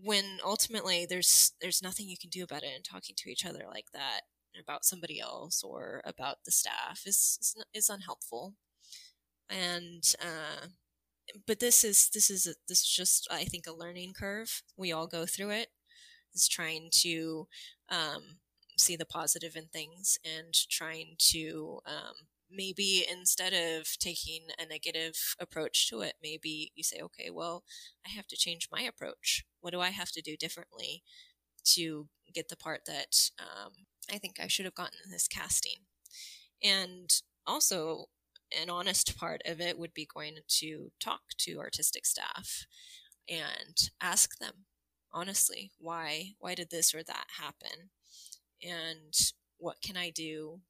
when 0.04 0.40
ultimately 0.46 1.06
there's 1.08 1.54
there's 1.62 1.82
nothing 1.84 2.08
you 2.08 2.18
can 2.20 2.30
do 2.30 2.44
about 2.44 2.64
it 2.64 2.72
and 2.76 2.84
talking 2.84 3.16
to 3.18 3.30
each 3.30 3.46
other 3.46 3.66
like 3.68 3.92
that 3.94 4.22
about 4.60 4.86
somebody 4.86 5.20
else 5.20 5.64
or 5.64 6.02
about 6.06 6.38
the 6.46 6.52
staff 6.52 7.02
is 7.06 7.38
is, 7.42 7.56
is 7.74 7.90
unhelpful 7.90 8.54
and 9.50 10.16
uh, 10.22 10.68
but 11.48 11.60
this 11.60 11.84
is 11.84 12.10
this 12.14 12.30
is 12.30 12.48
a, 12.48 12.54
this 12.68 12.80
is 12.82 12.88
just 12.88 13.28
I 13.32 13.44
think 13.46 13.68
a 13.68 13.74
learning 13.74 14.14
curve. 14.14 14.64
We 14.78 14.92
all 14.92 15.08
go 15.08 15.26
through 15.26 15.52
it. 15.52 15.68
Is 16.34 16.48
trying 16.48 16.90
to 17.02 17.48
um, 17.90 18.40
see 18.78 18.96
the 18.96 19.06
positive 19.06 19.56
in 19.56 19.66
things 19.68 20.18
and 20.26 20.54
trying 20.70 21.16
to 21.32 21.80
um, 21.86 22.28
maybe 22.50 23.06
instead 23.10 23.54
of 23.54 23.98
taking 24.00 24.42
a 24.60 24.66
negative 24.66 25.36
approach 25.40 25.90
to 25.90 26.02
it, 26.02 26.16
maybe 26.22 26.72
you 26.76 26.84
say, 26.84 27.00
okay, 27.02 27.30
well, 27.30 27.64
I 28.06 28.10
have 28.10 28.28
to 28.28 28.38
change 28.38 28.70
my 28.72 28.82
approach. 28.82 29.46
What 29.62 29.72
do 29.72 29.80
I 29.80 29.90
have 29.90 30.12
to 30.12 30.22
do 30.22 30.36
differently 30.36 31.04
to 31.66 32.08
get 32.34 32.50
the 32.50 32.58
part 32.58 32.82
that 32.88 33.30
um, 33.40 33.72
I 34.12 34.18
think 34.18 34.38
I 34.40 34.48
should 34.48 34.66
have 34.66 34.76
gotten 34.76 35.00
in 35.06 35.12
this 35.12 35.28
casting? 35.28 35.86
And 36.64 37.10
also, 37.46 38.06
an 38.62 38.70
honest 38.70 39.18
part 39.18 39.42
of 39.46 39.62
it 39.62 39.80
would 39.80 39.94
be 39.94 40.08
going 40.14 40.36
to 40.48 40.92
talk 41.00 41.22
to 41.40 41.60
artistic 41.60 42.06
staff 42.06 42.66
and 43.30 43.90
ask 44.02 44.38
them 44.40 44.66
honestly 45.14 45.72
why 45.80 46.32
why 46.40 46.56
did 46.56 46.70
this 46.72 46.94
or 46.94 47.04
that 47.04 47.28
happen? 47.40 47.90
And 48.64 49.14
what 49.58 49.82
can 49.82 49.98
i 49.98 50.10
do 50.10 50.62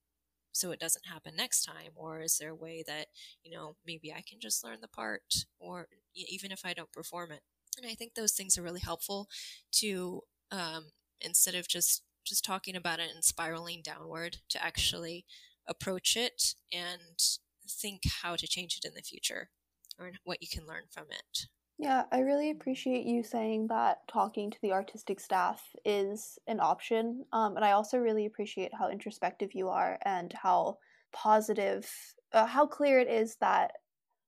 so 0.54 0.72
it 0.72 0.80
doesn't 0.80 1.06
happen 1.08 1.34
next 1.36 1.64
time? 1.64 1.92
Or 1.96 2.22
is 2.22 2.38
there 2.38 2.50
a 2.52 2.56
way 2.56 2.84
that 2.88 3.08
you 3.44 3.52
know 3.52 3.76
maybe 3.86 4.12
i 4.14 4.24
can 4.28 4.40
just 4.40 4.64
learn 4.64 4.80
the 4.82 4.88
part 4.88 5.46
or 5.60 5.88
even 6.16 6.52
if 6.52 6.66
i 6.66 6.74
don't 6.74 6.92
perform 6.92 7.32
it? 7.32 7.42
And 7.78 7.90
i 7.90 7.96
think 7.96 8.16
those 8.16 8.34
things 8.34 8.58
are 8.58 8.64
really 8.64 8.82
helpful 8.82 9.28
to 9.74 10.22
um, 10.52 10.92
instead 11.22 11.56
of 11.56 11.68
just 11.68 12.04
just 12.26 12.46
talking 12.46 12.76
about 12.76 13.00
it 13.00 13.10
and 13.14 13.24
spiraling 13.24 13.82
downward 13.84 14.38
to 14.50 14.64
actually 14.64 15.26
approach 15.68 16.16
it 16.16 16.56
and 16.72 17.18
think 17.70 18.02
how 18.22 18.36
to 18.36 18.48
change 18.48 18.78
it 18.78 18.88
in 18.88 18.94
the 18.96 19.02
future 19.02 19.50
or 20.00 20.12
what 20.24 20.42
you 20.42 20.48
can 20.52 20.68
learn 20.68 20.84
from 20.90 21.06
it. 21.12 21.48
Yeah, 21.82 22.04
I 22.12 22.20
really 22.20 22.52
appreciate 22.52 23.08
you 23.08 23.24
saying 23.24 23.66
that 23.70 24.08
talking 24.08 24.52
to 24.52 24.58
the 24.62 24.72
artistic 24.72 25.20
staff 25.20 25.64
is 25.84 26.38
an 26.46 26.60
option. 26.60 27.26
Um, 27.34 27.56
and 27.56 27.66
I 27.66 27.72
also 27.72 27.98
really 27.98 28.28
appreciate 28.28 28.72
how 28.78 28.90
introspective 28.90 29.56
you 29.56 29.68
are 29.70 29.98
and 30.06 30.32
how 30.32 30.78
positive, 31.12 31.90
uh, 32.34 32.46
how 32.46 32.68
clear 32.68 33.00
it 33.00 33.08
is 33.08 33.36
that 33.42 33.72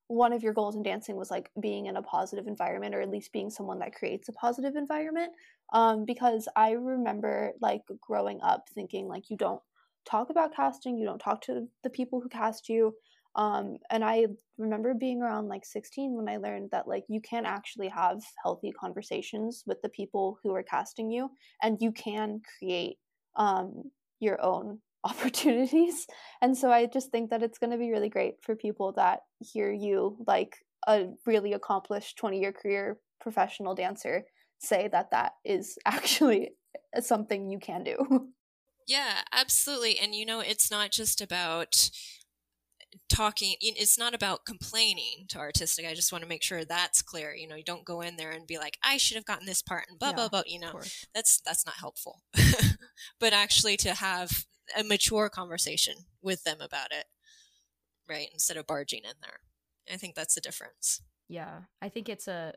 one 0.08 0.32
of 0.32 0.42
your 0.42 0.52
goals 0.52 0.76
in 0.76 0.82
dancing 0.82 1.16
was 1.16 1.30
like 1.30 1.50
being 1.60 1.86
in 1.86 1.96
a 1.96 2.02
positive 2.02 2.48
environment 2.48 2.94
or 2.94 3.02
at 3.02 3.10
least 3.10 3.32
being 3.32 3.50
someone 3.50 3.78
that 3.80 3.94
creates 3.94 4.28
a 4.28 4.32
positive 4.32 4.74
environment. 4.76 5.32
Um, 5.72 6.04
because 6.04 6.48
I 6.56 6.72
remember 6.72 7.52
like 7.60 7.82
growing 8.00 8.40
up 8.42 8.64
thinking 8.74 9.06
like 9.06 9.30
you 9.30 9.36
don't 9.36 9.62
talk 10.04 10.30
about 10.30 10.56
casting, 10.56 10.98
you 10.98 11.06
don't 11.06 11.20
talk 11.20 11.40
to 11.42 11.68
the 11.84 11.90
people 11.90 12.20
who 12.20 12.28
cast 12.28 12.68
you. 12.68 12.96
Um, 13.36 13.78
and 13.90 14.04
I 14.04 14.26
remember 14.58 14.94
being 14.94 15.20
around 15.20 15.48
like 15.48 15.64
16 15.64 16.14
when 16.16 16.28
I 16.28 16.36
learned 16.36 16.70
that 16.70 16.86
like 16.86 17.04
you 17.08 17.20
can 17.20 17.44
actually 17.46 17.88
have 17.88 18.20
healthy 18.42 18.72
conversations 18.72 19.64
with 19.66 19.82
the 19.82 19.88
people 19.88 20.38
who 20.42 20.54
are 20.54 20.62
casting 20.62 21.10
you, 21.10 21.30
and 21.62 21.78
you 21.80 21.92
can 21.92 22.40
create 22.58 22.96
um, 23.36 23.90
your 24.20 24.42
own 24.44 24.80
opportunities. 25.04 26.06
And 26.40 26.56
so 26.56 26.70
I 26.70 26.86
just 26.86 27.10
think 27.10 27.30
that 27.30 27.42
it's 27.42 27.58
going 27.58 27.72
to 27.72 27.78
be 27.78 27.90
really 27.90 28.08
great 28.08 28.36
for 28.42 28.56
people 28.56 28.92
that 28.92 29.20
hear 29.40 29.70
you, 29.72 30.16
like 30.26 30.56
a 30.86 31.06
really 31.26 31.52
accomplished 31.52 32.16
20 32.18 32.40
year 32.40 32.52
career 32.52 32.98
professional 33.20 33.74
dancer, 33.74 34.24
say 34.58 34.88
that 34.92 35.10
that 35.10 35.32
is 35.44 35.76
actually 35.86 36.52
something 37.00 37.50
you 37.50 37.58
can 37.58 37.84
do. 37.84 38.28
Yeah, 38.86 39.22
absolutely. 39.32 39.98
And 39.98 40.14
you 40.14 40.26
know, 40.26 40.40
it's 40.40 40.70
not 40.70 40.90
just 40.90 41.22
about 41.22 41.88
talking 43.08 43.54
it's 43.60 43.98
not 43.98 44.14
about 44.14 44.44
complaining 44.44 45.24
to 45.28 45.38
artistic 45.38 45.86
i 45.86 45.94
just 45.94 46.12
want 46.12 46.22
to 46.22 46.28
make 46.28 46.42
sure 46.42 46.64
that's 46.64 47.02
clear 47.02 47.34
you 47.34 47.46
know 47.46 47.56
you 47.56 47.64
don't 47.64 47.84
go 47.84 48.00
in 48.00 48.16
there 48.16 48.30
and 48.30 48.46
be 48.46 48.58
like 48.58 48.78
i 48.82 48.96
should 48.96 49.16
have 49.16 49.24
gotten 49.24 49.46
this 49.46 49.62
part 49.62 49.84
and 49.88 49.98
blah 49.98 50.10
yeah, 50.10 50.14
blah 50.14 50.28
blah 50.28 50.42
you 50.46 50.58
know 50.58 50.80
that's 51.14 51.40
that's 51.44 51.66
not 51.66 51.76
helpful. 51.76 52.22
But 53.20 53.32
actually 53.32 53.76
to 53.78 53.92
have 53.92 54.44
a 54.78 54.84
mature 54.84 55.28
conversation 55.28 55.94
with 56.22 56.44
them 56.44 56.58
about 56.60 56.92
it 56.92 57.06
right 58.08 58.28
instead 58.32 58.56
of 58.56 58.66
barging 58.66 59.00
in 59.04 59.14
there. 59.20 59.40
I 59.92 59.96
think 59.98 60.14
that's 60.14 60.34
the 60.34 60.40
difference. 60.40 61.02
Yeah 61.28 61.60
i 61.82 61.88
think 61.88 62.08
it's 62.08 62.28
a 62.28 62.54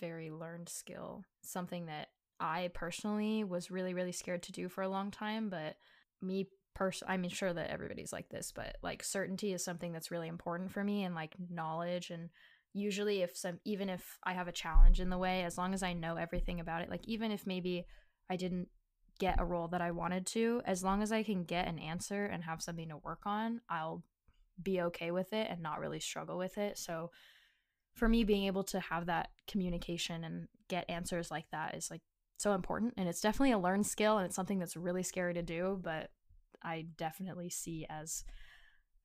very 0.00 0.30
learned 0.30 0.68
skill 0.68 1.24
something 1.42 1.86
that 1.86 2.08
i 2.40 2.70
personally 2.74 3.44
was 3.44 3.70
really 3.70 3.94
really 3.94 4.12
scared 4.12 4.42
to 4.42 4.52
do 4.52 4.68
for 4.68 4.82
a 4.82 4.88
long 4.88 5.10
time 5.10 5.48
but 5.48 5.76
me 6.22 6.48
person 6.76 7.08
i'm 7.10 7.28
sure 7.28 7.52
that 7.52 7.70
everybody's 7.70 8.12
like 8.12 8.28
this 8.28 8.52
but 8.54 8.76
like 8.82 9.02
certainty 9.02 9.52
is 9.52 9.64
something 9.64 9.92
that's 9.92 10.10
really 10.10 10.28
important 10.28 10.70
for 10.70 10.84
me 10.84 11.02
and 11.04 11.14
like 11.14 11.34
knowledge 11.50 12.10
and 12.10 12.30
usually 12.72 13.22
if 13.22 13.36
some 13.36 13.58
even 13.64 13.88
if 13.88 14.18
i 14.24 14.32
have 14.32 14.48
a 14.48 14.52
challenge 14.52 15.00
in 15.00 15.10
the 15.10 15.18
way 15.18 15.42
as 15.42 15.58
long 15.58 15.74
as 15.74 15.82
i 15.82 15.92
know 15.92 16.16
everything 16.16 16.60
about 16.60 16.82
it 16.82 16.90
like 16.90 17.06
even 17.08 17.32
if 17.32 17.46
maybe 17.46 17.84
i 18.30 18.36
didn't 18.36 18.68
get 19.18 19.40
a 19.40 19.44
role 19.44 19.66
that 19.66 19.80
i 19.80 19.90
wanted 19.90 20.26
to 20.26 20.60
as 20.66 20.84
long 20.84 21.02
as 21.02 21.10
i 21.10 21.22
can 21.22 21.42
get 21.44 21.66
an 21.66 21.78
answer 21.78 22.26
and 22.26 22.44
have 22.44 22.62
something 22.62 22.90
to 22.90 22.98
work 22.98 23.22
on 23.24 23.60
i'll 23.70 24.04
be 24.62 24.80
okay 24.80 25.10
with 25.10 25.32
it 25.32 25.48
and 25.50 25.62
not 25.62 25.80
really 25.80 26.00
struggle 26.00 26.38
with 26.38 26.58
it. 26.58 26.78
So 26.78 27.10
for 27.94 28.08
me 28.08 28.24
being 28.24 28.44
able 28.44 28.64
to 28.64 28.80
have 28.80 29.06
that 29.06 29.30
communication 29.46 30.24
and 30.24 30.48
get 30.68 30.88
answers 30.88 31.30
like 31.30 31.46
that 31.52 31.74
is 31.74 31.90
like 31.90 32.02
so 32.38 32.52
important 32.52 32.92
and 32.96 33.08
it's 33.08 33.20
definitely 33.20 33.52
a 33.52 33.58
learned 33.58 33.86
skill 33.86 34.18
and 34.18 34.26
it's 34.26 34.36
something 34.36 34.58
that's 34.58 34.76
really 34.76 35.02
scary 35.02 35.32
to 35.32 35.42
do 35.42 35.80
but 35.82 36.10
I 36.66 36.86
definitely 36.98 37.48
see 37.48 37.86
as 37.88 38.24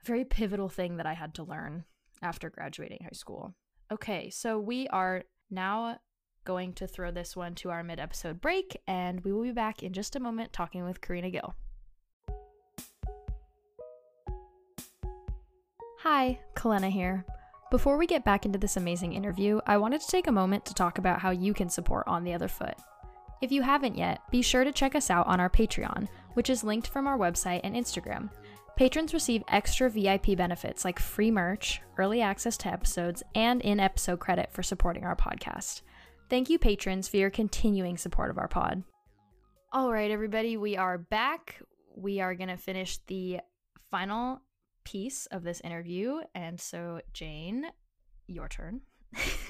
a 0.02 0.06
very 0.06 0.26
pivotal 0.26 0.68
thing 0.68 0.98
that 0.98 1.06
I 1.06 1.14
had 1.14 1.36
to 1.36 1.44
learn 1.44 1.86
after 2.22 2.50
graduating 2.50 3.00
high 3.04 3.10
school. 3.14 3.54
Okay, 3.92 4.30
so 4.32 4.60
we 4.60 4.88
are 4.88 5.24
now 5.52 6.00
going 6.44 6.74
to 6.74 6.88
throw 6.88 7.12
this 7.12 7.36
one 7.36 7.54
to 7.56 7.70
our 7.70 7.84
mid 7.84 8.00
episode 8.00 8.42
break, 8.42 8.82
and 8.88 9.24
we 9.24 9.32
will 9.32 9.44
be 9.44 9.52
back 9.52 9.84
in 9.84 9.94
just 9.94 10.16
a 10.16 10.20
moment 10.20 10.52
talking 10.52 10.84
with 10.84 11.02
Corina 11.02 11.32
Gill. 11.32 11.54
Hi, 16.00 16.40
Kalena 16.56 16.90
here. 16.90 17.26
Before 17.70 17.96
we 17.96 18.08
get 18.08 18.26
back 18.26 18.46
into 18.46 18.58
this 18.58 18.76
amazing 18.76 19.14
interview, 19.14 19.62
I 19.68 19.78
wanted 19.78 20.02
to 20.02 20.08
take 20.08 20.26
a 20.26 20.32
moment 20.32 20.66
to 20.66 20.74
talk 20.74 20.98
about 20.98 21.20
how 21.20 21.30
you 21.30 21.54
can 21.54 21.70
support 21.70 22.08
On 22.08 22.24
the 22.24 22.34
Other 22.34 22.48
Foot. 22.48 22.76
If 23.42 23.52
you 23.52 23.62
haven't 23.62 23.98
yet, 23.98 24.22
be 24.32 24.42
sure 24.42 24.64
to 24.64 24.72
check 24.72 24.96
us 24.96 25.10
out 25.10 25.28
on 25.28 25.40
our 25.40 25.50
Patreon, 25.50 26.08
which 26.34 26.50
is 26.50 26.64
linked 26.64 26.88
from 26.88 27.08
our 27.08 27.18
website 27.18 27.62
and 27.64 27.76
Instagram. 27.76 28.30
Patrons 28.76 29.14
receive 29.14 29.44
extra 29.48 29.90
VIP 29.90 30.38
benefits 30.38 30.84
like 30.84 31.00
free 31.00 31.30
merch, 31.30 31.82
early 31.98 32.22
access 32.22 32.58
to 32.58 32.68
episodes, 32.68 33.22
and 33.36 33.62
in 33.62 33.80
episode 33.80 34.20
credit 34.20 34.52
for 34.52 34.64
supporting 34.64 35.04
our 35.04 35.16
podcast. 35.16 35.82
Thank 36.30 36.50
you, 36.50 36.58
patrons, 36.58 37.08
for 37.08 37.18
your 37.18 37.30
continuing 37.30 37.98
support 37.98 38.30
of 38.30 38.38
our 38.38 38.48
pod. 38.48 38.84
All 39.74 39.92
right, 39.92 40.10
everybody, 40.10 40.58
we 40.58 40.78
are 40.78 40.98
back. 40.98 41.62
We 41.96 42.22
are 42.22 42.36
going 42.36 42.50
to 42.50 42.58
finish 42.58 43.00
the 43.08 43.42
final 43.90 44.42
piece 44.84 45.28
of 45.28 45.44
this 45.44 45.62
interview. 45.62 46.22
And 46.34 46.60
so, 46.60 47.02
Jayne, 47.14 47.66
your 48.28 48.48
turn. 48.48 48.82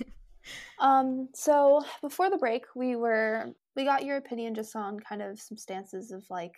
um, 0.79 1.29
so 1.33 1.83
before 2.01 2.29
the 2.29 2.37
break, 2.37 2.65
we 2.75 2.95
were 2.95 3.53
we 3.75 3.85
got 3.85 4.03
your 4.03 4.17
opinion 4.17 4.55
just 4.55 4.75
on 4.75 4.99
kind 4.99 5.21
of 5.21 5.39
some 5.39 5.57
stances 5.57 6.11
of 6.11 6.25
like 6.29 6.53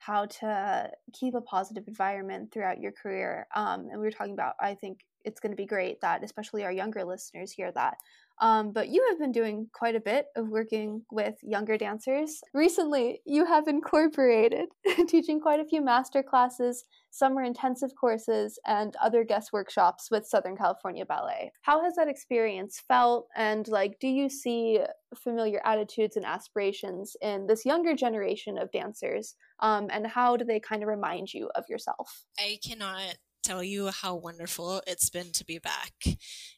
how 0.00 0.24
to 0.24 0.90
keep 1.12 1.34
a 1.34 1.42
positive 1.42 1.84
environment 1.86 2.50
throughout 2.50 2.80
your 2.80 2.90
career. 2.90 3.46
Um, 3.54 3.88
and 3.90 4.00
we 4.00 4.06
were 4.06 4.10
talking 4.10 4.32
about, 4.32 4.54
I 4.58 4.74
think 4.74 5.00
it's 5.26 5.40
going 5.40 5.52
to 5.52 5.56
be 5.56 5.66
great 5.66 6.00
that 6.00 6.24
especially 6.24 6.64
our 6.64 6.72
younger 6.72 7.04
listeners 7.04 7.52
hear 7.52 7.70
that. 7.72 7.98
Um, 8.40 8.72
but 8.72 8.88
you 8.88 9.06
have 9.10 9.18
been 9.18 9.32
doing 9.32 9.68
quite 9.74 9.94
a 9.94 10.00
bit 10.00 10.26
of 10.34 10.48
working 10.48 11.02
with 11.12 11.34
younger 11.42 11.76
dancers. 11.76 12.40
Recently, 12.54 13.20
you 13.26 13.44
have 13.44 13.68
incorporated 13.68 14.70
teaching 15.08 15.40
quite 15.40 15.60
a 15.60 15.66
few 15.66 15.82
master 15.82 16.22
classes, 16.22 16.86
summer 17.10 17.42
intensive 17.42 17.90
courses, 18.00 18.58
and 18.66 18.96
other 18.96 19.24
guest 19.24 19.52
workshops 19.52 20.10
with 20.10 20.26
Southern 20.26 20.56
California 20.56 21.04
Ballet. 21.04 21.52
How 21.60 21.84
has 21.84 21.96
that 21.96 22.08
experience 22.08 22.82
felt? 22.88 23.28
And 23.36 23.68
like, 23.68 23.98
do 24.00 24.08
you 24.08 24.30
see 24.30 24.80
familiar 25.14 25.60
attitudes 25.66 26.16
and 26.16 26.24
aspirations 26.24 27.16
in 27.20 27.46
this 27.46 27.66
younger 27.66 27.94
generation 27.94 28.56
of 28.56 28.72
dancers? 28.72 29.34
Um, 29.60 29.88
and 29.90 30.06
how 30.06 30.36
do 30.36 30.44
they 30.44 30.60
kind 30.60 30.82
of 30.82 30.88
remind 30.88 31.32
you 31.32 31.50
of 31.54 31.64
yourself? 31.68 32.24
I 32.38 32.58
cannot 32.66 33.16
tell 33.42 33.62
you 33.62 33.90
how 33.90 34.14
wonderful 34.14 34.82
it's 34.86 35.10
been 35.10 35.32
to 35.32 35.44
be 35.44 35.58
back. 35.58 35.92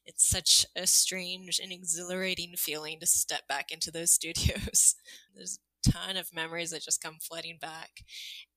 It's 0.05 0.29
such 0.29 0.67
a 0.77 0.87
strange 0.87 1.61
and 1.63 1.73
exhilarating 1.73 2.55
feeling 2.57 2.99
to 3.01 3.07
step 3.07 3.47
back 3.49 3.71
into 3.71 3.91
those 3.91 4.11
studios. 4.13 4.95
There's 5.35 5.59
a 5.87 5.91
ton 5.91 6.17
of 6.17 6.35
memories 6.35 6.71
that 6.71 6.83
just 6.83 7.03
come 7.03 7.19
flooding 7.21 7.59
back. 7.61 8.05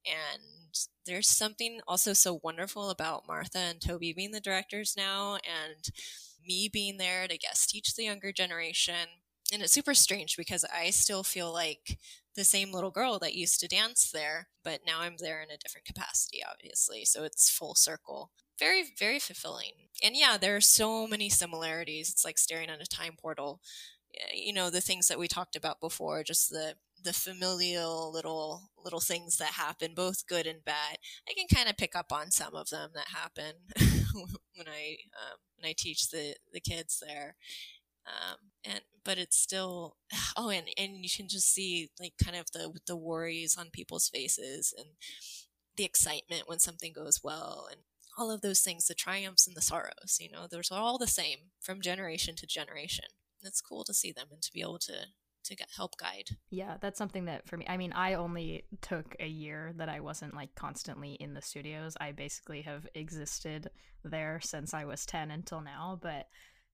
And 0.05 0.73
there's 1.05 1.27
something 1.27 1.79
also 1.87 2.13
so 2.13 2.39
wonderful 2.43 2.89
about 2.89 3.27
Martha 3.27 3.59
and 3.59 3.81
Toby 3.81 4.13
being 4.13 4.31
the 4.31 4.39
directors 4.39 4.95
now 4.97 5.35
and 5.35 5.89
me 6.45 6.69
being 6.71 6.97
there 6.97 7.27
to 7.27 7.37
guest 7.37 7.69
teach 7.69 7.95
the 7.95 8.03
younger 8.03 8.31
generation. 8.31 9.07
And 9.53 9.61
it's 9.61 9.73
super 9.73 9.93
strange 9.93 10.37
because 10.37 10.65
I 10.65 10.89
still 10.89 11.23
feel 11.23 11.51
like 11.53 11.99
the 12.35 12.43
same 12.43 12.71
little 12.71 12.91
girl 12.91 13.19
that 13.19 13.35
used 13.35 13.59
to 13.61 13.67
dance 13.67 14.11
there, 14.11 14.47
but 14.63 14.81
now 14.85 15.01
I'm 15.01 15.15
there 15.19 15.41
in 15.41 15.49
a 15.49 15.57
different 15.57 15.85
capacity, 15.85 16.41
obviously. 16.49 17.05
So 17.05 17.23
it's 17.23 17.49
full 17.49 17.75
circle. 17.75 18.31
Very, 18.59 18.83
very 18.97 19.19
fulfilling. 19.19 19.73
And 20.03 20.15
yeah, 20.15 20.37
there 20.37 20.55
are 20.55 20.61
so 20.61 21.07
many 21.07 21.29
similarities. 21.29 22.09
It's 22.09 22.25
like 22.25 22.37
staring 22.37 22.69
at 22.69 22.81
a 22.81 22.87
time 22.87 23.13
portal. 23.19 23.61
You 24.33 24.53
know, 24.53 24.69
the 24.69 24.81
things 24.81 25.07
that 25.07 25.19
we 25.19 25.27
talked 25.27 25.55
about 25.55 25.81
before, 25.81 26.23
just 26.23 26.49
the 26.49 26.75
the 27.03 27.13
familial 27.13 28.11
little 28.11 28.69
little 28.83 29.01
things 29.01 29.37
that 29.37 29.53
happen, 29.53 29.93
both 29.93 30.25
good 30.27 30.47
and 30.47 30.63
bad. 30.63 30.97
I 31.29 31.33
can 31.33 31.47
kind 31.53 31.69
of 31.69 31.77
pick 31.77 31.95
up 31.95 32.11
on 32.11 32.31
some 32.31 32.55
of 32.55 32.69
them 32.69 32.91
that 32.95 33.07
happen 33.09 33.53
when 34.55 34.67
I 34.67 34.97
um, 35.13 35.37
when 35.57 35.69
I 35.69 35.73
teach 35.77 36.09
the 36.09 36.35
the 36.53 36.61
kids 36.61 37.03
there. 37.05 37.35
Um, 38.07 38.37
and 38.63 38.81
but 39.03 39.17
it's 39.17 39.37
still 39.37 39.95
oh 40.37 40.49
and 40.49 40.67
and 40.77 41.03
you 41.03 41.09
can 41.15 41.27
just 41.27 41.53
see 41.53 41.89
like 41.99 42.13
kind 42.23 42.37
of 42.37 42.51
the 42.51 42.77
the 42.87 42.95
worries 42.95 43.55
on 43.57 43.69
people's 43.71 44.09
faces 44.09 44.73
and 44.77 44.89
the 45.77 45.85
excitement 45.85 46.43
when 46.45 46.59
something 46.59 46.93
goes 46.93 47.21
well 47.23 47.67
and 47.69 47.81
all 48.17 48.31
of 48.31 48.41
those 48.41 48.61
things 48.61 48.87
the 48.87 48.93
triumphs 48.93 49.45
and 49.45 49.57
the 49.57 49.61
sorrows 49.61 50.17
you 50.19 50.29
know 50.31 50.47
those 50.49 50.71
are 50.71 50.79
all 50.79 50.97
the 50.97 51.07
same 51.07 51.37
from 51.61 51.81
generation 51.81 52.35
to 52.35 52.47
generation. 52.47 53.05
It's 53.43 53.61
cool 53.61 53.83
to 53.83 53.93
see 53.93 54.11
them 54.11 54.27
and 54.31 54.41
to 54.41 54.51
be 54.51 54.61
able 54.61 54.79
to 54.79 54.93
to 55.43 55.55
get 55.55 55.67
help 55.75 55.95
guide. 55.97 56.29
Yeah 56.49 56.77
that's 56.81 56.97
something 56.97 57.25
that 57.25 57.47
for 57.47 57.57
me 57.57 57.65
i 57.67 57.77
mean 57.77 57.93
i 57.93 58.15
only 58.15 58.65
took 58.81 59.15
a 59.19 59.27
year 59.27 59.73
that 59.77 59.89
i 59.89 59.99
wasn't 59.99 60.33
like 60.33 60.55
constantly 60.55 61.13
in 61.13 61.33
the 61.33 61.41
studios. 61.41 61.95
I 61.99 62.11
basically 62.11 62.61
have 62.63 62.87
existed 62.95 63.69
there 64.03 64.39
since 64.43 64.73
i 64.73 64.85
was 64.85 65.05
10 65.05 65.31
until 65.31 65.61
now 65.61 65.99
but 66.01 66.27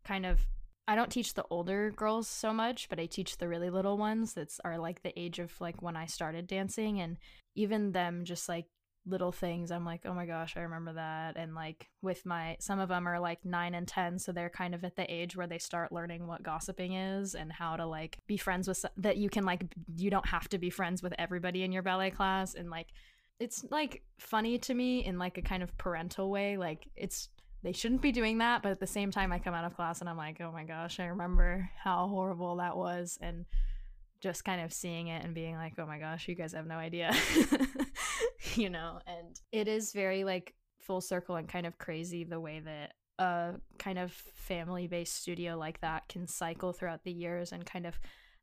kind 0.04 0.26
of 0.26 0.42
I 0.88 0.96
don't 0.96 1.12
teach 1.12 1.34
the 1.34 1.46
older 1.50 1.92
girls 1.92 2.28
so 2.28 2.54
much, 2.54 2.90
but 2.90 3.00
I 3.00 3.06
teach 3.06 3.38
the 3.38 3.48
really 3.48 3.70
little 3.70 3.98
ones 3.98 4.34
that 4.34 4.52
are 4.64 4.78
like 4.78 5.04
the 5.04 5.18
age 5.20 5.40
of 5.40 5.54
like 5.62 5.82
when 5.82 5.96
I 5.96 6.06
started 6.06 6.48
dancing 6.48 7.00
and 7.00 7.18
even 7.56 7.92
them 7.92 8.26
just 8.26 8.50
like 8.50 8.66
little 9.06 9.32
things 9.32 9.72
I'm 9.72 9.86
like, 9.86 10.02
"Oh 10.06 10.14
my 10.14 10.26
gosh, 10.26 10.56
I 10.56 10.62
remember 10.62 10.94
that." 10.94 11.36
And 11.38 11.56
like 11.56 11.90
with 12.02 12.26
my 12.26 12.58
some 12.60 12.80
of 12.80 12.90
them 12.90 13.08
are 13.08 13.20
like 13.20 13.44
9 13.44 13.74
and 13.74 13.88
10, 13.88 14.20
so 14.20 14.32
they're 14.32 14.50
kind 14.50 14.76
of 14.76 14.84
at 14.84 14.96
the 14.96 15.12
age 15.12 15.36
where 15.36 15.48
they 15.48 15.58
start 15.58 15.92
learning 15.92 16.28
what 16.28 16.44
gossiping 16.44 16.94
is 16.94 17.36
and 17.36 17.52
how 17.52 17.76
to 17.78 17.86
like 17.86 18.18
be 18.28 18.38
friends 18.38 18.68
with 18.68 18.86
that 18.98 19.18
you 19.18 19.30
can 19.30 19.46
like 19.46 19.64
you 19.96 20.10
don't 20.10 20.28
have 20.28 20.50
to 20.50 20.58
be 20.58 20.70
friends 20.70 21.02
with 21.02 21.14
everybody 21.18 21.64
in 21.64 21.72
your 21.72 21.84
ballet 21.84 22.12
class 22.12 22.54
and 22.54 22.70
like 22.70 22.88
it's 23.40 23.66
like 23.72 24.04
funny 24.20 24.60
to 24.60 24.74
me 24.74 25.04
in 25.04 25.18
like 25.18 25.38
a 25.40 25.42
kind 25.42 25.64
of 25.64 25.76
parental 25.80 26.30
way. 26.30 26.58
Like 26.58 26.88
it's 26.96 27.30
they 27.64 27.72
shouldn't 27.72 28.02
be 28.02 28.12
doing 28.12 28.40
that 28.40 28.62
but 28.64 28.72
at 28.72 28.80
the 28.80 28.88
same 28.88 29.12
time 29.12 29.32
i 29.32 29.40
come 29.40 29.54
out 29.54 29.66
of 29.66 29.76
class 29.76 30.02
and 30.02 30.10
i'm 30.10 30.18
like 30.18 30.40
oh 30.42 30.52
my 30.52 30.64
gosh 30.64 31.00
i 31.00 31.06
remember 31.06 31.70
how 31.84 32.08
horrible 32.08 32.58
that 32.58 32.76
was 32.76 33.18
and 33.22 33.46
just 34.22 34.46
kind 34.46 34.62
of 34.62 34.72
seeing 34.72 35.08
it 35.08 35.24
and 35.24 35.34
being 35.34 35.56
like 35.56 35.74
oh 35.80 35.86
my 35.86 35.98
gosh 35.98 36.28
you 36.28 36.36
guys 36.36 36.54
have 36.54 36.68
no 36.68 36.76
idea 36.76 37.12
you 38.56 38.70
know? 38.70 39.00
And 39.08 39.40
it 39.52 39.68
is 39.68 39.94
very 39.94 40.24
like 40.24 40.54
full 40.80 41.02
circle 41.02 41.36
and 41.36 41.48
kind 41.48 41.66
of 41.66 41.78
crazy 41.78 42.24
the 42.24 42.40
way 42.40 42.60
that 42.60 42.94
a 43.20 43.54
kind 43.78 44.00
of 44.00 44.12
family 44.12 44.88
based 44.88 45.16
studio 45.16 45.58
like 45.58 45.80
that 45.82 46.08
can 46.08 46.28
cycle 46.28 46.74
throughout 46.74 47.04
the 47.04 47.12
years 47.12 47.52
and 47.52 47.66
kind 47.66 47.86
of 47.86 48.00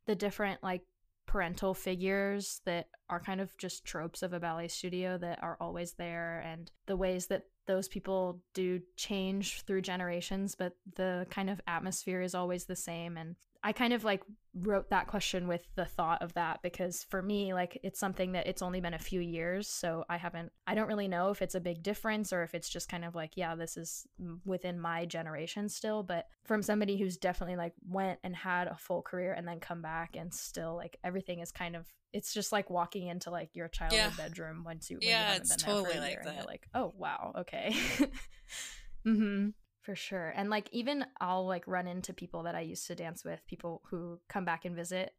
the 0.07 0.15
different 0.15 0.63
like 0.63 0.81
parental 1.25 1.73
figures 1.73 2.61
that 2.65 2.87
are 3.09 3.19
kind 3.19 3.41
of 3.41 3.55
just 3.57 3.85
tropes 3.85 4.23
of 4.23 4.33
a 4.33 4.39
ballet 4.39 4.67
studio 4.67 5.17
that 5.17 5.37
are 5.43 5.57
always 5.59 5.93
there 5.93 6.39
and 6.39 6.71
the 6.87 6.95
ways 6.95 7.27
that 7.27 7.43
those 7.69 7.87
people 7.87 8.41
do 8.55 8.81
change 8.97 9.61
through 9.61 9.83
generations, 9.83 10.55
but 10.55 10.73
the 10.95 11.27
kind 11.29 11.51
of 11.51 11.61
atmosphere 11.67 12.19
is 12.19 12.33
always 12.33 12.65
the 12.65 12.75
same. 12.75 13.15
And 13.15 13.35
I 13.61 13.73
kind 13.73 13.91
of 13.91 14.05
like 14.05 14.23
wrote 14.55 14.89
that 14.89 15.07
question 15.07 15.47
with 15.47 15.61
the 15.75 15.85
thought 15.85 16.21
of 16.21 16.33
that 16.33 16.61
because 16.63 17.05
for 17.09 17.21
me, 17.21 17.53
like 17.53 17.77
it's 17.83 17.99
something 17.99 18.31
that 18.31 18.47
it's 18.47 18.61
only 18.61 18.79
been 18.79 18.93
a 18.93 18.99
few 18.99 19.19
years. 19.19 19.67
So 19.67 20.05
I 20.09 20.15
haven't, 20.15 20.51
I 20.65 20.75
don't 20.75 20.87
really 20.87 21.09
know 21.09 21.29
if 21.29 21.41
it's 21.41 21.55
a 21.55 21.59
big 21.59 21.83
difference 21.83 22.31
or 22.31 22.43
if 22.43 22.55
it's 22.55 22.69
just 22.69 22.87
kind 22.87 23.03
of 23.03 23.15
like, 23.15 23.31
yeah, 23.35 23.55
this 23.55 23.75
is 23.75 24.07
within 24.45 24.79
my 24.79 25.05
generation 25.05 25.67
still. 25.67 26.03
But 26.03 26.27
from 26.45 26.61
somebody 26.61 26.97
who's 26.97 27.17
definitely 27.17 27.57
like 27.57 27.73
went 27.85 28.19
and 28.23 28.33
had 28.35 28.67
a 28.67 28.77
full 28.77 29.01
career 29.01 29.33
and 29.33 29.45
then 29.45 29.59
come 29.59 29.81
back 29.81 30.15
and 30.15 30.33
still 30.33 30.75
like 30.75 30.97
everything 31.03 31.39
is 31.39 31.51
kind 31.51 31.75
of, 31.75 31.85
it's 32.13 32.33
just 32.33 32.53
like 32.53 32.69
walking 32.69 33.07
into 33.07 33.29
like 33.29 33.49
your 33.55 33.67
childhood 33.67 33.99
yeah. 33.99 34.11
bedroom 34.25 34.63
once 34.63 34.89
you, 34.89 34.97
when 34.97 35.09
yeah, 35.09 35.33
you 35.33 35.37
it's 35.37 35.55
totally 35.57 35.99
like 35.99 36.23
that. 36.23 36.47
like, 36.47 36.67
oh, 36.73 36.93
wow, 36.97 37.33
okay. 37.39 37.75
mm-hmm. 39.05 39.49
For 39.89 39.95
sure. 39.95 40.31
And 40.35 40.51
like 40.51 40.69
even 40.71 41.03
I'll 41.19 41.47
like 41.47 41.65
run 41.65 41.87
into 41.87 42.13
people 42.13 42.43
that 42.43 42.53
I 42.53 42.59
used 42.59 42.85
to 42.85 42.95
dance 42.95 43.25
with, 43.25 43.43
people 43.47 43.81
who 43.89 44.19
come 44.29 44.45
back 44.45 44.65
and 44.65 44.75
visit. 44.75 45.13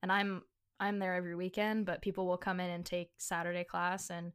And 0.00 0.12
I'm 0.12 0.42
I'm 0.78 1.00
there 1.00 1.16
every 1.16 1.34
weekend, 1.34 1.86
but 1.86 2.02
people 2.02 2.28
will 2.28 2.36
come 2.36 2.60
in 2.60 2.70
and 2.70 2.86
take 2.86 3.10
Saturday 3.18 3.64
class 3.64 4.10
and 4.10 4.30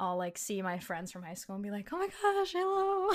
I'll 0.00 0.16
like 0.16 0.36
see 0.36 0.62
my 0.62 0.80
friends 0.80 1.12
from 1.12 1.22
high 1.22 1.34
school 1.34 1.54
and 1.54 1.62
be 1.62 1.70
like, 1.70 1.90
"Oh 1.92 1.98
my 1.98 2.08
gosh, 2.08 2.52
hello." 2.52 3.12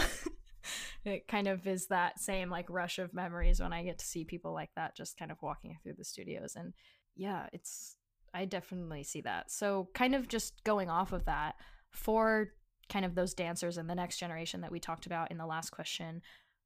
it 1.03 1.27
kind 1.27 1.49
of 1.49 1.67
is 1.67 1.87
that 1.87 2.17
same 2.17 2.49
like 2.49 2.69
rush 2.69 2.97
of 2.97 3.13
memories 3.13 3.59
when 3.59 3.73
I 3.73 3.83
get 3.83 3.99
to 3.99 4.05
see 4.05 4.23
people 4.23 4.53
like 4.53 4.69
that 4.77 4.95
just 4.95 5.17
kind 5.17 5.31
of 5.31 5.41
walking 5.41 5.77
through 5.83 5.95
the 5.97 6.05
studios 6.05 6.55
and 6.55 6.71
yeah, 7.17 7.47
it's 7.51 7.97
I 8.33 8.45
definitely 8.45 9.03
see 9.03 9.19
that. 9.23 9.51
So 9.51 9.89
kind 9.93 10.15
of 10.15 10.29
just 10.29 10.63
going 10.63 10.89
off 10.89 11.11
of 11.11 11.25
that 11.25 11.55
for 11.89 12.53
kind 12.89 13.05
of 13.05 13.15
those 13.15 13.33
dancers 13.33 13.77
and 13.77 13.89
the 13.89 13.95
next 13.95 14.17
generation 14.17 14.61
that 14.61 14.71
we 14.71 14.79
talked 14.79 15.05
about 15.05 15.31
in 15.31 15.37
the 15.37 15.45
last 15.45 15.71
question, 15.71 16.21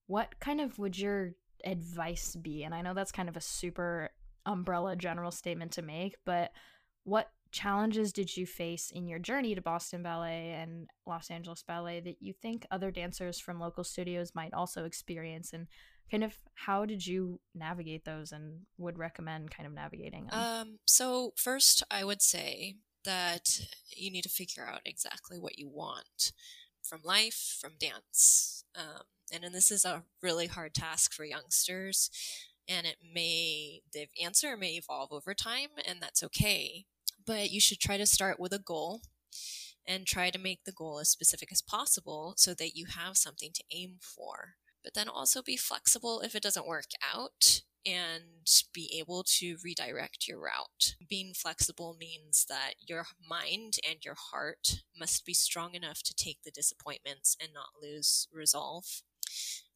what 0.08 0.39
kind 0.39 0.62
of 0.62 0.77
would 0.79 0.97
your 0.97 1.32
advice 1.65 2.36
be? 2.36 2.63
And 2.63 2.73
I 2.73 2.82
know 2.82 2.93
that's 2.93 3.12
kind 3.12 3.29
of 3.29 3.38
a 3.38 3.41
super 3.41 4.10
umbrella 4.45 4.95
general 4.95 5.32
statement 5.32 5.71
to 5.73 5.82
make, 5.82 6.15
but 6.25 6.51
what 7.03 7.29
challenges 7.51 8.13
did 8.13 8.36
you 8.36 8.45
face 8.45 8.91
in 8.91 9.08
your 9.08 9.19
journey 9.19 9.55
to 9.55 9.62
Boston 9.62 10.03
Ballet 10.03 10.51
and 10.51 10.88
Los 11.08 11.32
Angeles 11.32 11.63
Ballet 11.63 11.99
that 12.01 12.17
you 12.19 12.34
think 12.34 12.65
other 12.69 12.91
dancers 12.91 13.39
from 13.39 13.60
local 13.60 13.84
studios 13.84 14.32
might 14.36 14.53
also 14.53 14.86
experience 14.86 15.53
and 15.53 15.67
kind 16.12 16.23
of 16.23 16.36
how 16.55 16.86
did 16.86 17.05
you 17.05 17.39
navigate 17.55 18.05
those 18.05 18.32
and 18.32 18.62
would 18.77 18.97
recommend 18.97 19.51
kind 19.51 19.67
of 19.67 19.73
navigating 19.73 20.25
them? 20.25 20.39
Um, 20.39 20.79
so 20.86 21.34
first 21.36 21.84
I 21.89 22.03
would 22.03 22.21
say 22.21 22.75
that 23.09 23.61
you 23.97 24.11
need 24.11 24.21
to 24.21 24.29
figure 24.29 24.67
out 24.71 24.81
exactly 24.85 25.39
what 25.39 25.57
you 25.57 25.67
want 25.67 26.31
from 26.83 27.01
life, 27.03 27.57
from 27.59 27.71
dance. 27.79 28.63
Um, 28.75 29.01
and, 29.33 29.43
and 29.43 29.55
this 29.55 29.71
is 29.71 29.83
a 29.83 30.03
really 30.21 30.45
hard 30.45 30.75
task 30.75 31.11
for 31.11 31.25
youngsters. 31.25 32.11
And 32.67 32.85
it 32.85 32.97
may, 33.13 33.81
the 33.91 34.05
answer 34.23 34.55
may 34.55 34.73
evolve 34.73 35.11
over 35.11 35.33
time, 35.33 35.69
and 35.87 35.99
that's 35.99 36.21
okay. 36.21 36.85
But 37.25 37.49
you 37.49 37.59
should 37.59 37.79
try 37.79 37.97
to 37.97 38.05
start 38.05 38.39
with 38.39 38.53
a 38.53 38.59
goal 38.59 39.01
and 39.87 40.05
try 40.05 40.29
to 40.29 40.37
make 40.37 40.65
the 40.65 40.71
goal 40.71 40.99
as 40.99 41.09
specific 41.09 41.51
as 41.51 41.63
possible 41.63 42.35
so 42.37 42.53
that 42.53 42.75
you 42.75 42.85
have 42.95 43.17
something 43.17 43.49
to 43.55 43.63
aim 43.71 43.97
for. 44.01 44.53
But 44.83 44.93
then 44.93 45.09
also 45.09 45.41
be 45.41 45.57
flexible 45.57 46.21
if 46.21 46.35
it 46.35 46.43
doesn't 46.43 46.67
work 46.67 46.91
out 47.11 47.63
and 47.89 48.47
be 48.73 48.91
able 48.99 49.23
to 49.23 49.58
redirect 49.63 50.28
your 50.28 50.39
route. 50.39 50.95
Being 51.08 51.34
flexible 51.34 51.95
means 51.99 52.45
that 52.49 52.73
your 52.80 53.06
mind 53.28 53.75
and 53.88 54.04
your 54.04 54.15
heart 54.32 54.84
must 54.97 55.25
be 55.25 55.34
strong 55.34 55.73
enough 55.73 56.04
to 56.04 56.13
take 56.13 56.43
the 56.43 56.52
disappointments 56.52 57.36
and 57.41 57.52
not 57.54 57.82
lose 57.82 58.28
resolve. 58.32 59.02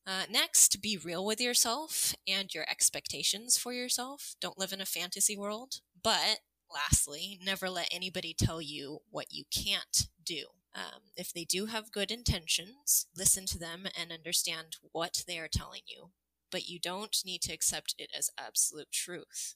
Uh, 0.05 0.23
next, 0.29 0.81
be 0.81 0.97
real 0.97 1.25
with 1.25 1.39
yourself 1.39 2.13
and 2.27 2.53
your 2.53 2.65
expectations 2.69 3.57
for 3.57 3.71
yourself. 3.71 4.35
Don't 4.41 4.59
live 4.59 4.73
in 4.73 4.81
a 4.81 4.85
fantasy 4.85 5.37
world. 5.37 5.75
But 6.03 6.39
lastly, 6.73 7.39
never 7.43 7.69
let 7.69 7.87
anybody 7.91 8.35
tell 8.37 8.61
you 8.61 8.99
what 9.09 9.27
you 9.31 9.45
can't 9.53 10.07
do. 10.23 10.45
Um, 10.75 11.01
if 11.15 11.31
they 11.31 11.45
do 11.45 11.67
have 11.67 11.91
good 11.91 12.11
intentions, 12.11 13.05
listen 13.15 13.45
to 13.47 13.59
them 13.59 13.85
and 13.97 14.11
understand 14.11 14.77
what 14.91 15.23
they 15.27 15.37
are 15.39 15.47
telling 15.47 15.81
you. 15.85 16.09
But 16.53 16.69
you 16.69 16.79
don't 16.79 17.17
need 17.25 17.41
to 17.43 17.53
accept 17.53 17.95
it 17.99 18.11
as 18.17 18.31
absolute 18.39 18.93
truth. 18.93 19.55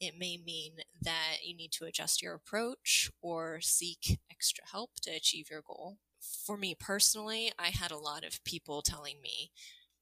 It 0.00 0.14
may 0.18 0.36
mean 0.36 0.78
that 1.00 1.38
you 1.44 1.56
need 1.56 1.72
to 1.74 1.84
adjust 1.84 2.22
your 2.22 2.34
approach 2.34 3.10
or 3.22 3.60
seek 3.60 4.20
extra 4.30 4.64
help 4.72 4.92
to 5.02 5.12
achieve 5.12 5.50
your 5.50 5.62
goal. 5.62 5.98
For 6.46 6.56
me 6.56 6.74
personally, 6.74 7.52
I 7.58 7.68
had 7.68 7.92
a 7.92 7.98
lot 7.98 8.24
of 8.24 8.42
people 8.44 8.82
telling 8.82 9.20
me 9.22 9.52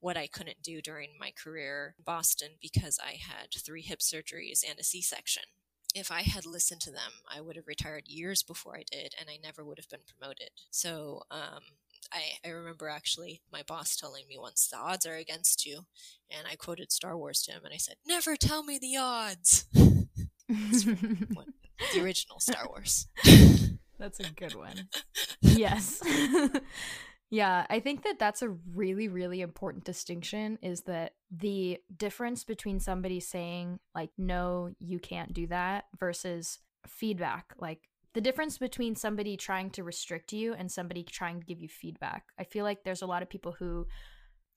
what 0.00 0.16
I 0.16 0.28
couldn't 0.28 0.62
do 0.62 0.80
during 0.80 1.10
my 1.20 1.32
career 1.32 1.94
in 1.98 2.04
Boston 2.04 2.52
because 2.62 2.98
I 3.04 3.18
had 3.20 3.48
three 3.54 3.82
hip 3.82 4.00
surgeries 4.00 4.64
and 4.68 4.78
a 4.78 4.84
C 4.84 5.02
section 5.02 5.44
if 5.94 6.10
I 6.10 6.22
had 6.22 6.46
listened 6.46 6.80
to 6.82 6.92
them, 6.92 7.12
I 7.28 7.40
would 7.40 7.56
have 7.56 7.66
retired 7.66 8.06
years 8.06 8.42
before 8.42 8.76
I 8.76 8.84
did, 8.90 9.14
and 9.18 9.28
I 9.28 9.38
never 9.42 9.64
would 9.64 9.78
have 9.78 9.88
been 9.88 10.06
promoted. 10.06 10.50
So, 10.70 11.22
um, 11.30 11.62
I, 12.12 12.22
I 12.44 12.50
remember 12.50 12.88
actually 12.88 13.42
my 13.52 13.62
boss 13.66 13.96
telling 13.96 14.26
me 14.28 14.36
once 14.38 14.68
the 14.68 14.78
odds 14.78 15.06
are 15.06 15.16
against 15.16 15.64
you, 15.66 15.86
and 16.30 16.46
I 16.50 16.56
quoted 16.56 16.92
Star 16.92 17.16
Wars 17.16 17.42
to 17.42 17.52
him, 17.52 17.64
and 17.64 17.74
I 17.74 17.78
said, 17.78 17.96
"Never 18.06 18.36
tell 18.36 18.62
me 18.62 18.78
the 18.78 18.96
odds." 18.96 19.66
what, 19.72 21.46
the 21.94 22.02
original 22.02 22.40
Star 22.40 22.66
Wars. 22.68 23.06
That's 23.98 24.20
a 24.20 24.30
good 24.30 24.54
one. 24.54 24.88
yes. 25.42 26.02
Yeah, 27.32 27.64
I 27.70 27.78
think 27.78 28.02
that 28.02 28.18
that's 28.18 28.42
a 28.42 28.48
really, 28.74 29.06
really 29.06 29.40
important 29.40 29.84
distinction 29.84 30.58
is 30.62 30.82
that 30.82 31.12
the 31.30 31.78
difference 31.96 32.42
between 32.42 32.80
somebody 32.80 33.20
saying, 33.20 33.78
like, 33.94 34.10
no, 34.18 34.70
you 34.80 34.98
can't 34.98 35.32
do 35.32 35.46
that 35.46 35.84
versus 35.98 36.58
feedback. 36.88 37.54
Like, 37.56 37.88
the 38.14 38.20
difference 38.20 38.58
between 38.58 38.96
somebody 38.96 39.36
trying 39.36 39.70
to 39.70 39.84
restrict 39.84 40.32
you 40.32 40.54
and 40.54 40.70
somebody 40.70 41.02
trying 41.02 41.40
to 41.40 41.46
give 41.46 41.60
you 41.60 41.68
feedback. 41.68 42.24
I 42.38 42.44
feel 42.44 42.64
like 42.64 42.82
there's 42.82 43.02
a 43.02 43.06
lot 43.06 43.22
of 43.22 43.30
people 43.30 43.52
who 43.58 43.86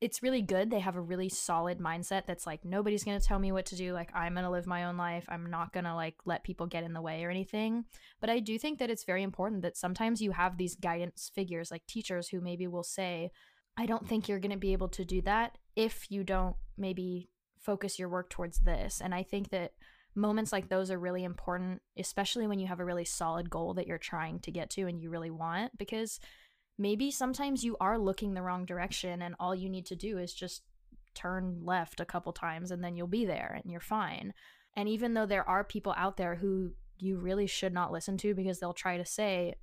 it's 0.02 0.22
really 0.22 0.42
good. 0.42 0.70
They 0.70 0.82
have 0.82 0.98
a 0.98 1.02
really 1.02 1.30
solid 1.30 1.80
mindset 1.80 2.26
that's 2.26 2.46
like 2.46 2.66
nobody's 2.66 3.06
going 3.06 3.18
to 3.18 3.26
tell 3.26 3.40
me 3.40 3.54
what 3.54 3.68
to 3.68 3.78
do. 3.78 3.94
Like 3.94 4.10
I'm 4.14 4.34
going 4.34 4.44
to 4.44 4.50
live 4.50 4.68
my 4.68 4.84
own 4.84 4.98
life. 4.98 5.24
I'm 5.30 5.50
not 5.50 5.72
going 5.72 5.86
to 5.86 5.96
like 5.96 6.16
let 6.26 6.44
people 6.44 6.68
get 6.68 6.84
in 6.84 6.92
the 6.92 7.02
way 7.02 7.24
or 7.24 7.30
anything. 7.30 7.86
But 8.20 8.30
I 8.30 8.40
do 8.40 8.60
think 8.60 8.80
that 8.80 8.90
it's 8.90 9.06
very 9.06 9.24
important 9.24 9.62
that 9.62 9.78
sometimes 9.78 10.22
you 10.22 10.32
have 10.32 10.58
these 10.58 10.76
guidance 10.76 11.32
figures 11.34 11.72
like 11.72 11.86
teachers 11.88 12.28
who 12.28 12.42
maybe 12.42 12.68
will 12.68 12.84
say, 12.84 13.32
"I 13.78 13.86
don't 13.86 14.06
think 14.06 14.28
you're 14.28 14.40
going 14.40 14.52
to 14.52 14.58
be 14.58 14.74
able 14.74 14.90
to 14.90 15.06
do 15.06 15.22
that 15.22 15.58
if 15.76 16.12
you 16.12 16.26
don't 16.26 16.58
maybe 16.78 17.30
focus 17.58 17.98
your 17.98 18.10
work 18.10 18.30
towards 18.30 18.60
this." 18.60 19.00
And 19.00 19.16
I 19.16 19.24
think 19.24 19.52
that 19.52 19.72
moments 20.16 20.52
like 20.52 20.70
those 20.70 20.92
are 20.92 21.00
really 21.00 21.24
important, 21.24 21.82
especially 21.98 22.48
when 22.48 22.60
you 22.60 22.68
have 22.68 22.80
a 22.80 22.86
really 22.86 23.06
solid 23.06 23.50
goal 23.50 23.74
that 23.76 23.88
you're 23.88 23.98
trying 23.98 24.40
to 24.40 24.52
get 24.52 24.70
to 24.72 24.88
and 24.88 25.02
you 25.02 25.10
really 25.10 25.32
want 25.32 25.78
because 25.78 26.20
maybe 26.78 27.12
sometimes 27.12 27.64
you 27.64 27.78
are 27.80 27.98
looking 27.98 28.34
the 28.34 28.42
wrong 28.42 28.66
direction 28.66 29.22
and 29.22 29.36
all 29.40 29.56
you 29.56 29.70
need 29.70 29.86
to 29.88 29.96
do 29.96 30.18
is 30.18 30.34
just 30.34 30.64
turn 31.14 31.60
left 31.64 32.00
a 32.00 32.06
couple 32.06 32.34
times 32.34 32.72
and 32.72 32.84
then 32.84 32.96
you'll 32.96 33.08
be 33.08 33.26
there 33.26 33.60
and 33.62 33.72
you're 33.72 33.82
fine. 33.82 34.34
And 34.76 34.90
even 34.90 35.14
though 35.14 35.26
there 35.26 35.48
are 35.48 35.64
people 35.64 35.94
out 35.98 36.18
there 36.18 36.36
who 36.36 36.72
you 36.98 37.18
really 37.18 37.48
should 37.48 37.74
not 37.74 37.92
listen 37.92 38.18
to 38.18 38.34
because 38.34 38.60
they'll 38.60 38.74
try 38.74 38.98
to 38.98 39.06
say, 39.06 39.56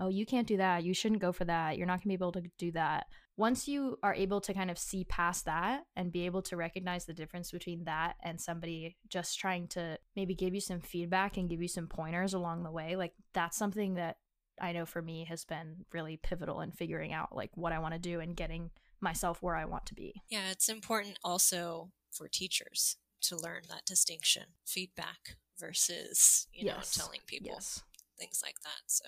oh, 0.00 0.08
you 0.08 0.26
can't 0.26 0.46
do 0.46 0.56
that. 0.56 0.84
You 0.84 0.94
shouldn't 0.94 1.20
go 1.20 1.32
for 1.32 1.44
that. 1.44 1.76
You're 1.76 1.86
not 1.86 1.98
going 1.98 2.02
to 2.02 2.08
be 2.08 2.14
able 2.14 2.32
to 2.32 2.42
do 2.58 2.72
that. 2.72 3.06
Once 3.36 3.66
you 3.66 3.98
are 4.02 4.14
able 4.14 4.40
to 4.40 4.54
kind 4.54 4.70
of 4.70 4.78
see 4.78 5.04
past 5.04 5.44
that 5.44 5.82
and 5.96 6.12
be 6.12 6.24
able 6.24 6.40
to 6.40 6.56
recognize 6.56 7.04
the 7.04 7.12
difference 7.12 7.50
between 7.50 7.84
that 7.84 8.14
and 8.22 8.40
somebody 8.40 8.96
just 9.08 9.38
trying 9.38 9.66
to 9.66 9.98
maybe 10.14 10.34
give 10.34 10.54
you 10.54 10.60
some 10.60 10.80
feedback 10.80 11.36
and 11.36 11.48
give 11.48 11.60
you 11.60 11.66
some 11.66 11.88
pointers 11.88 12.32
along 12.32 12.62
the 12.62 12.70
way, 12.70 12.94
like 12.94 13.12
that's 13.32 13.56
something 13.56 13.94
that 13.94 14.18
I 14.60 14.72
know 14.72 14.86
for 14.86 15.02
me 15.02 15.26
has 15.28 15.44
been 15.44 15.84
really 15.92 16.16
pivotal 16.16 16.60
in 16.60 16.70
figuring 16.70 17.12
out 17.12 17.34
like 17.34 17.50
what 17.54 17.72
I 17.72 17.80
want 17.80 17.94
to 17.94 18.00
do 18.00 18.20
and 18.20 18.36
getting 18.36 18.70
myself 19.00 19.42
where 19.42 19.56
I 19.56 19.64
want 19.64 19.86
to 19.86 19.94
be. 19.94 20.22
Yeah, 20.30 20.50
it's 20.50 20.68
important 20.68 21.18
also 21.24 21.90
for 22.12 22.28
teachers 22.28 22.96
to 23.22 23.36
learn 23.36 23.62
that 23.68 23.84
distinction, 23.84 24.44
feedback 24.64 25.36
versus, 25.58 26.46
you 26.52 26.66
yes. 26.66 26.96
know, 26.96 27.04
telling 27.04 27.20
people 27.26 27.52
yes. 27.54 27.82
things 28.18 28.40
like 28.44 28.60
that. 28.62 28.82
So 28.86 29.04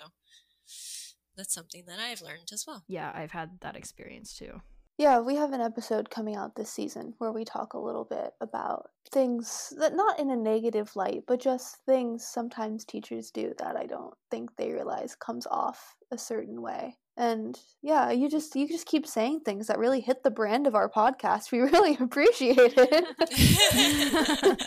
that's 1.37 1.55
something 1.55 1.85
that 1.87 1.99
I've 1.99 2.23
learned 2.23 2.51
as 2.53 2.65
well. 2.67 2.85
Yeah, 2.89 3.13
I've 3.15 3.33
had 3.33 3.61
that 3.61 3.77
experience 3.77 4.37
too. 4.37 4.61
Yeah, 4.99 5.21
we 5.21 5.37
have 5.37 5.53
an 5.53 5.61
episode 5.61 6.09
coming 6.09 6.37
out 6.37 6.57
this 6.57 6.71
season 6.71 7.15
where 7.19 7.33
we 7.33 7.45
talk 7.45 7.75
a 7.75 7.79
little 7.79 8.05
bit 8.05 8.33
about 8.41 8.89
things 9.11 9.75
that 9.79 9.95
not 9.95 10.19
in 10.19 10.31
a 10.31 10.37
negative 10.37 10.97
light, 10.97 11.25
but 11.27 11.39
just 11.39 11.77
things 11.85 12.27
sometimes 12.27 12.85
teachers 12.85 13.31
do 13.31 13.53
that 13.59 13.77
I 13.77 13.85
don't 13.85 14.15
think 14.31 14.57
they 14.57 14.73
realize 14.73 15.15
comes 15.15 15.47
off 15.51 15.95
a 16.11 16.17
certain 16.17 16.63
way. 16.63 16.97
And 17.19 17.59
yeah, 17.83 18.11
you 18.11 18.29
just 18.29 18.55
you 18.55 18.69
just 18.69 18.87
keep 18.87 19.07
saying 19.07 19.41
things 19.41 19.69
that 19.69 19.79
really 19.79 20.01
hit 20.01 20.23
the 20.23 20.31
brand 20.31 20.67
of 20.67 20.75
our 20.75 20.91
podcast. 20.91 21.51
We 21.51 21.61
really 21.73 21.97
appreciate 21.99 22.59
it. 22.59 23.05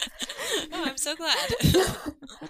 oh, 0.74 0.84
I'm 0.84 0.98
so 0.98 1.16
glad. 1.16 1.54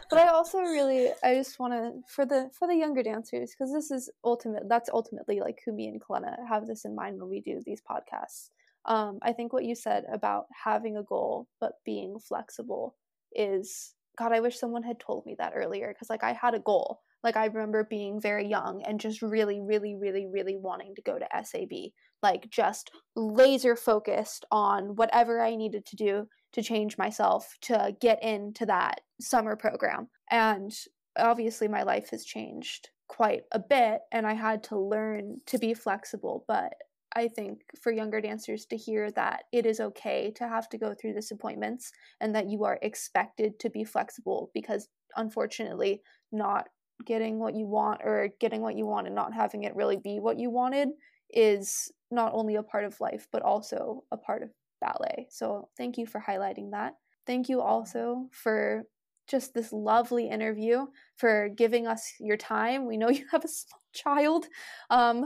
but 0.09 0.19
I 0.19 0.27
also 0.27 0.59
really 0.59 1.09
I 1.21 1.35
just 1.35 1.59
want 1.59 1.73
to 1.73 1.99
for 2.07 2.25
the 2.25 2.49
for 2.57 2.65
the 2.67 2.75
younger 2.75 3.03
dancers 3.03 3.51
because 3.51 3.73
this 3.73 3.91
is 3.91 4.09
ultimate 4.23 4.69
that's 4.69 4.89
ultimately 4.93 5.41
like 5.41 5.59
who 5.65 5.73
me 5.73 5.87
and 5.87 6.01
Kalena 6.01 6.35
have 6.47 6.65
this 6.65 6.85
in 6.85 6.95
mind 6.95 7.19
when 7.19 7.29
we 7.29 7.41
do 7.41 7.61
these 7.65 7.81
podcasts. 7.81 8.51
Um, 8.85 9.19
I 9.21 9.33
think 9.33 9.51
what 9.51 9.65
you 9.65 9.75
said 9.75 10.05
about 10.11 10.45
having 10.63 10.95
a 10.95 11.03
goal 11.03 11.47
but 11.59 11.73
being 11.85 12.19
flexible 12.19 12.95
is 13.33 13.93
God. 14.19 14.33
I 14.33 14.41
wish 14.41 14.59
someone 14.59 14.83
had 14.83 14.99
told 14.99 15.25
me 15.25 15.35
that 15.39 15.53
earlier 15.55 15.87
because 15.87 16.09
like 16.09 16.23
I 16.23 16.33
had 16.33 16.53
a 16.53 16.59
goal 16.59 17.01
like 17.23 17.35
I 17.35 17.45
remember 17.45 17.83
being 17.83 18.19
very 18.19 18.47
young 18.47 18.81
and 18.83 18.99
just 18.99 19.21
really, 19.21 19.59
really, 19.59 19.95
really, 19.95 20.27
really 20.27 20.55
wanting 20.55 20.95
to 20.95 21.01
go 21.01 21.19
to 21.19 21.43
SAB. 21.43 21.91
Like 22.23 22.49
just 22.49 22.91
laser 23.15 23.75
focused 23.75 24.45
on 24.51 24.95
whatever 24.95 25.41
I 25.41 25.55
needed 25.55 25.85
to 25.87 25.95
do 25.95 26.27
to 26.53 26.63
change 26.63 26.97
myself 26.97 27.57
to 27.61 27.95
get 27.99 28.23
into 28.23 28.65
that 28.65 29.01
summer 29.19 29.55
program. 29.55 30.07
And 30.31 30.73
obviously 31.17 31.67
my 31.67 31.83
life 31.83 32.09
has 32.11 32.25
changed 32.25 32.89
quite 33.07 33.43
a 33.51 33.59
bit 33.59 34.01
and 34.11 34.25
I 34.25 34.33
had 34.33 34.63
to 34.65 34.77
learn 34.79 35.37
to 35.47 35.57
be 35.57 35.73
flexible, 35.73 36.45
but 36.47 36.73
I 37.15 37.27
think 37.27 37.61
for 37.81 37.91
younger 37.91 38.21
dancers 38.21 38.65
to 38.67 38.77
hear 38.77 39.11
that 39.11 39.43
it 39.51 39.65
is 39.65 39.79
okay 39.79 40.31
to 40.35 40.47
have 40.47 40.69
to 40.69 40.77
go 40.77 40.93
through 40.93 41.13
disappointments 41.13 41.91
and 42.21 42.35
that 42.35 42.49
you 42.49 42.63
are 42.65 42.79
expected 42.81 43.59
to 43.59 43.69
be 43.69 43.83
flexible 43.83 44.51
because 44.53 44.87
unfortunately 45.15 46.01
not 46.31 46.67
getting 47.05 47.39
what 47.39 47.55
you 47.55 47.65
want 47.65 48.01
or 48.03 48.29
getting 48.39 48.61
what 48.61 48.75
you 48.75 48.85
want 48.85 49.07
and 49.07 49.15
not 49.15 49.33
having 49.33 49.63
it 49.63 49.75
really 49.75 49.97
be 49.97 50.19
what 50.19 50.37
you 50.37 50.49
wanted 50.49 50.89
is 51.31 51.91
not 52.11 52.33
only 52.33 52.55
a 52.55 52.63
part 52.63 52.85
of 52.85 52.99
life 52.99 53.27
but 53.31 53.41
also 53.41 54.03
a 54.11 54.17
part 54.17 54.43
of 54.43 54.49
ballet. 54.81 55.27
So 55.29 55.69
thank 55.77 55.97
you 55.97 56.05
for 56.05 56.21
highlighting 56.21 56.71
that. 56.71 56.95
Thank 57.25 57.49
you 57.49 57.61
also 57.61 58.27
for 58.31 58.83
just 59.29 59.53
this 59.53 59.71
lovely 59.71 60.29
interview 60.29 60.87
for 61.15 61.49
giving 61.49 61.87
us 61.87 62.13
your 62.19 62.37
time. 62.37 62.87
We 62.87 62.97
know 62.97 63.09
you 63.09 63.25
have 63.31 63.45
a 63.45 63.47
small 63.47 63.79
child. 63.93 64.47
Um, 64.89 65.25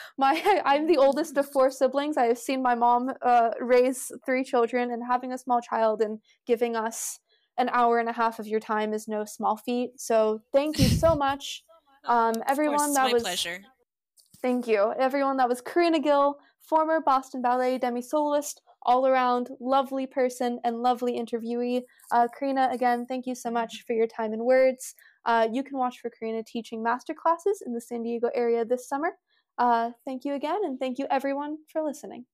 my 0.18 0.62
I'm 0.64 0.86
the 0.86 0.98
oldest 0.98 1.36
of 1.36 1.50
four 1.50 1.70
siblings. 1.70 2.16
I 2.16 2.26
have 2.26 2.38
seen 2.38 2.62
my 2.62 2.74
mom 2.74 3.12
uh, 3.22 3.50
raise 3.60 4.10
three 4.26 4.44
children, 4.44 4.90
and 4.90 5.02
having 5.06 5.32
a 5.32 5.38
small 5.38 5.60
child 5.60 6.02
and 6.02 6.18
giving 6.46 6.76
us 6.76 7.20
an 7.56 7.70
hour 7.72 7.98
and 7.98 8.08
a 8.08 8.12
half 8.12 8.38
of 8.38 8.46
your 8.46 8.60
time 8.60 8.92
is 8.92 9.06
no 9.06 9.24
small 9.24 9.56
feat. 9.56 9.92
So 9.96 10.42
thank 10.52 10.78
you 10.78 10.88
so 10.88 11.14
much, 11.14 11.62
um, 12.04 12.34
everyone. 12.48 12.78
Course, 12.78 12.94
that 12.94 13.12
was 13.12 13.22
pleasure. 13.22 13.60
Thank 14.42 14.66
you, 14.66 14.92
everyone. 14.98 15.38
That 15.38 15.48
was 15.48 15.62
Corina 15.62 16.02
Gill, 16.02 16.36
former 16.60 17.00
Boston 17.00 17.40
Ballet 17.40 17.78
demi 17.78 18.02
soloist, 18.02 18.60
all 18.84 19.06
around 19.06 19.48
lovely 19.60 20.06
person 20.06 20.58
and 20.64 20.82
lovely 20.82 21.18
interviewee. 21.18 21.82
Uh, 22.10 22.28
Corina, 22.38 22.72
again, 22.72 23.06
thank 23.06 23.26
you 23.26 23.34
so 23.34 23.50
much 23.50 23.84
for 23.86 23.94
your 23.94 24.06
time 24.06 24.32
and 24.32 24.44
words. 24.44 24.94
Uh, 25.24 25.48
you 25.50 25.62
can 25.62 25.78
watch 25.78 25.98
for 26.00 26.10
Corina 26.10 26.44
teaching 26.44 26.82
master 26.82 27.14
classes 27.14 27.62
in 27.64 27.72
the 27.72 27.80
San 27.80 28.02
Diego 28.02 28.30
area 28.34 28.64
this 28.64 28.88
summer. 28.88 29.12
Uh, 29.56 29.90
thank 30.04 30.24
you 30.24 30.34
again, 30.34 30.58
and 30.64 30.78
thank 30.78 30.98
you 30.98 31.06
everyone 31.10 31.58
for 31.72 31.82
listening. 31.82 32.26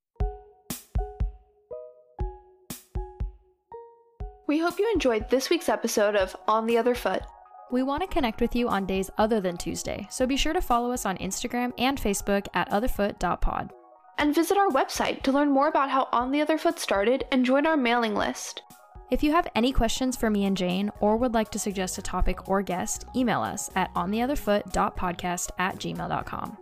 We 4.46 4.58
hope 4.58 4.80
you 4.80 4.90
enjoyed 4.92 5.30
this 5.30 5.48
week's 5.48 5.68
episode 5.68 6.16
of 6.16 6.34
On 6.48 6.66
the 6.66 6.76
Other 6.76 6.94
Foot. 6.94 7.22
We 7.70 7.84
want 7.84 8.02
to 8.02 8.08
connect 8.08 8.40
with 8.40 8.56
you 8.56 8.68
on 8.68 8.84
days 8.84 9.08
other 9.16 9.40
than 9.40 9.56
Tuesday, 9.56 10.08
so 10.10 10.26
be 10.26 10.36
sure 10.36 10.52
to 10.52 10.60
follow 10.60 10.90
us 10.90 11.06
on 11.06 11.16
Instagram 11.18 11.72
and 11.78 12.00
Facebook 12.00 12.48
at 12.52 12.68
otherfoot.pod 12.70 13.72
and 14.20 14.35
visit 14.35 14.56
our 14.56 14.68
website 14.68 15.22
to 15.22 15.33
learn 15.33 15.50
more 15.50 15.66
about 15.66 15.90
how 15.90 16.09
On 16.12 16.30
the 16.30 16.40
Other 16.40 16.59
Foot 16.59 16.78
started 16.78 17.24
and 17.33 17.44
join 17.44 17.66
our 17.66 17.76
mailing 17.76 18.14
list. 18.14 18.62
If 19.11 19.24
you 19.24 19.33
have 19.33 19.48
any 19.56 19.72
questions 19.72 20.16
for 20.16 20.30
me 20.30 20.44
and 20.44 20.56
Jayne 20.56 20.90
or 21.00 21.16
would 21.16 21.35
like 21.35 21.50
to 21.50 21.59
suggest 21.59 21.98
a 21.98 22.02
topic 22.02 22.48
or 22.48 22.62
guest, 22.62 23.06
email 23.16 23.40
us 23.40 23.68
at 23.74 23.92
ontheotherfoot.podcast 23.94 25.50
at 25.59 25.76
gmail.com. 25.76 26.56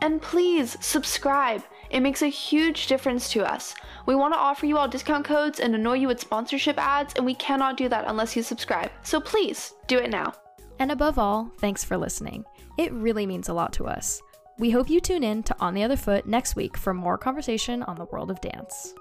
And 0.00 0.22
please 0.22 0.76
subscribe. 0.80 1.64
It 1.90 2.00
makes 2.00 2.22
a 2.22 2.28
huge 2.28 2.86
difference 2.86 3.28
to 3.30 3.44
us. 3.44 3.74
We 4.06 4.14
want 4.14 4.32
to 4.34 4.38
offer 4.38 4.66
you 4.66 4.78
all 4.78 4.86
discount 4.86 5.24
codes 5.24 5.58
and 5.58 5.74
annoy 5.74 5.94
you 5.94 6.06
with 6.06 6.20
sponsorship 6.20 6.78
ads, 6.78 7.14
and 7.14 7.26
we 7.26 7.34
cannot 7.34 7.76
do 7.76 7.88
that 7.88 8.04
unless 8.06 8.36
you 8.36 8.44
subscribe. 8.44 8.92
So 9.02 9.20
please 9.20 9.74
do 9.88 9.98
it 9.98 10.10
now. 10.10 10.34
And 10.78 10.92
above 10.92 11.18
all, 11.18 11.50
thanks 11.58 11.82
for 11.82 11.96
listening. 11.96 12.44
It 12.76 12.92
really 12.92 13.26
means 13.26 13.48
a 13.48 13.54
lot 13.54 13.72
to 13.72 13.86
us. 13.86 14.22
We 14.58 14.70
hope 14.70 14.90
you 14.90 15.00
tune 15.00 15.22
in 15.22 15.44
to 15.44 15.56
On 15.60 15.72
the 15.72 15.84
Other 15.84 15.96
Foot 15.96 16.26
next 16.26 16.56
week 16.56 16.76
for 16.76 16.92
more 16.92 17.16
conversation 17.16 17.84
on 17.84 17.94
the 17.94 18.06
world 18.06 18.28
of 18.28 18.40
dance. 18.40 18.92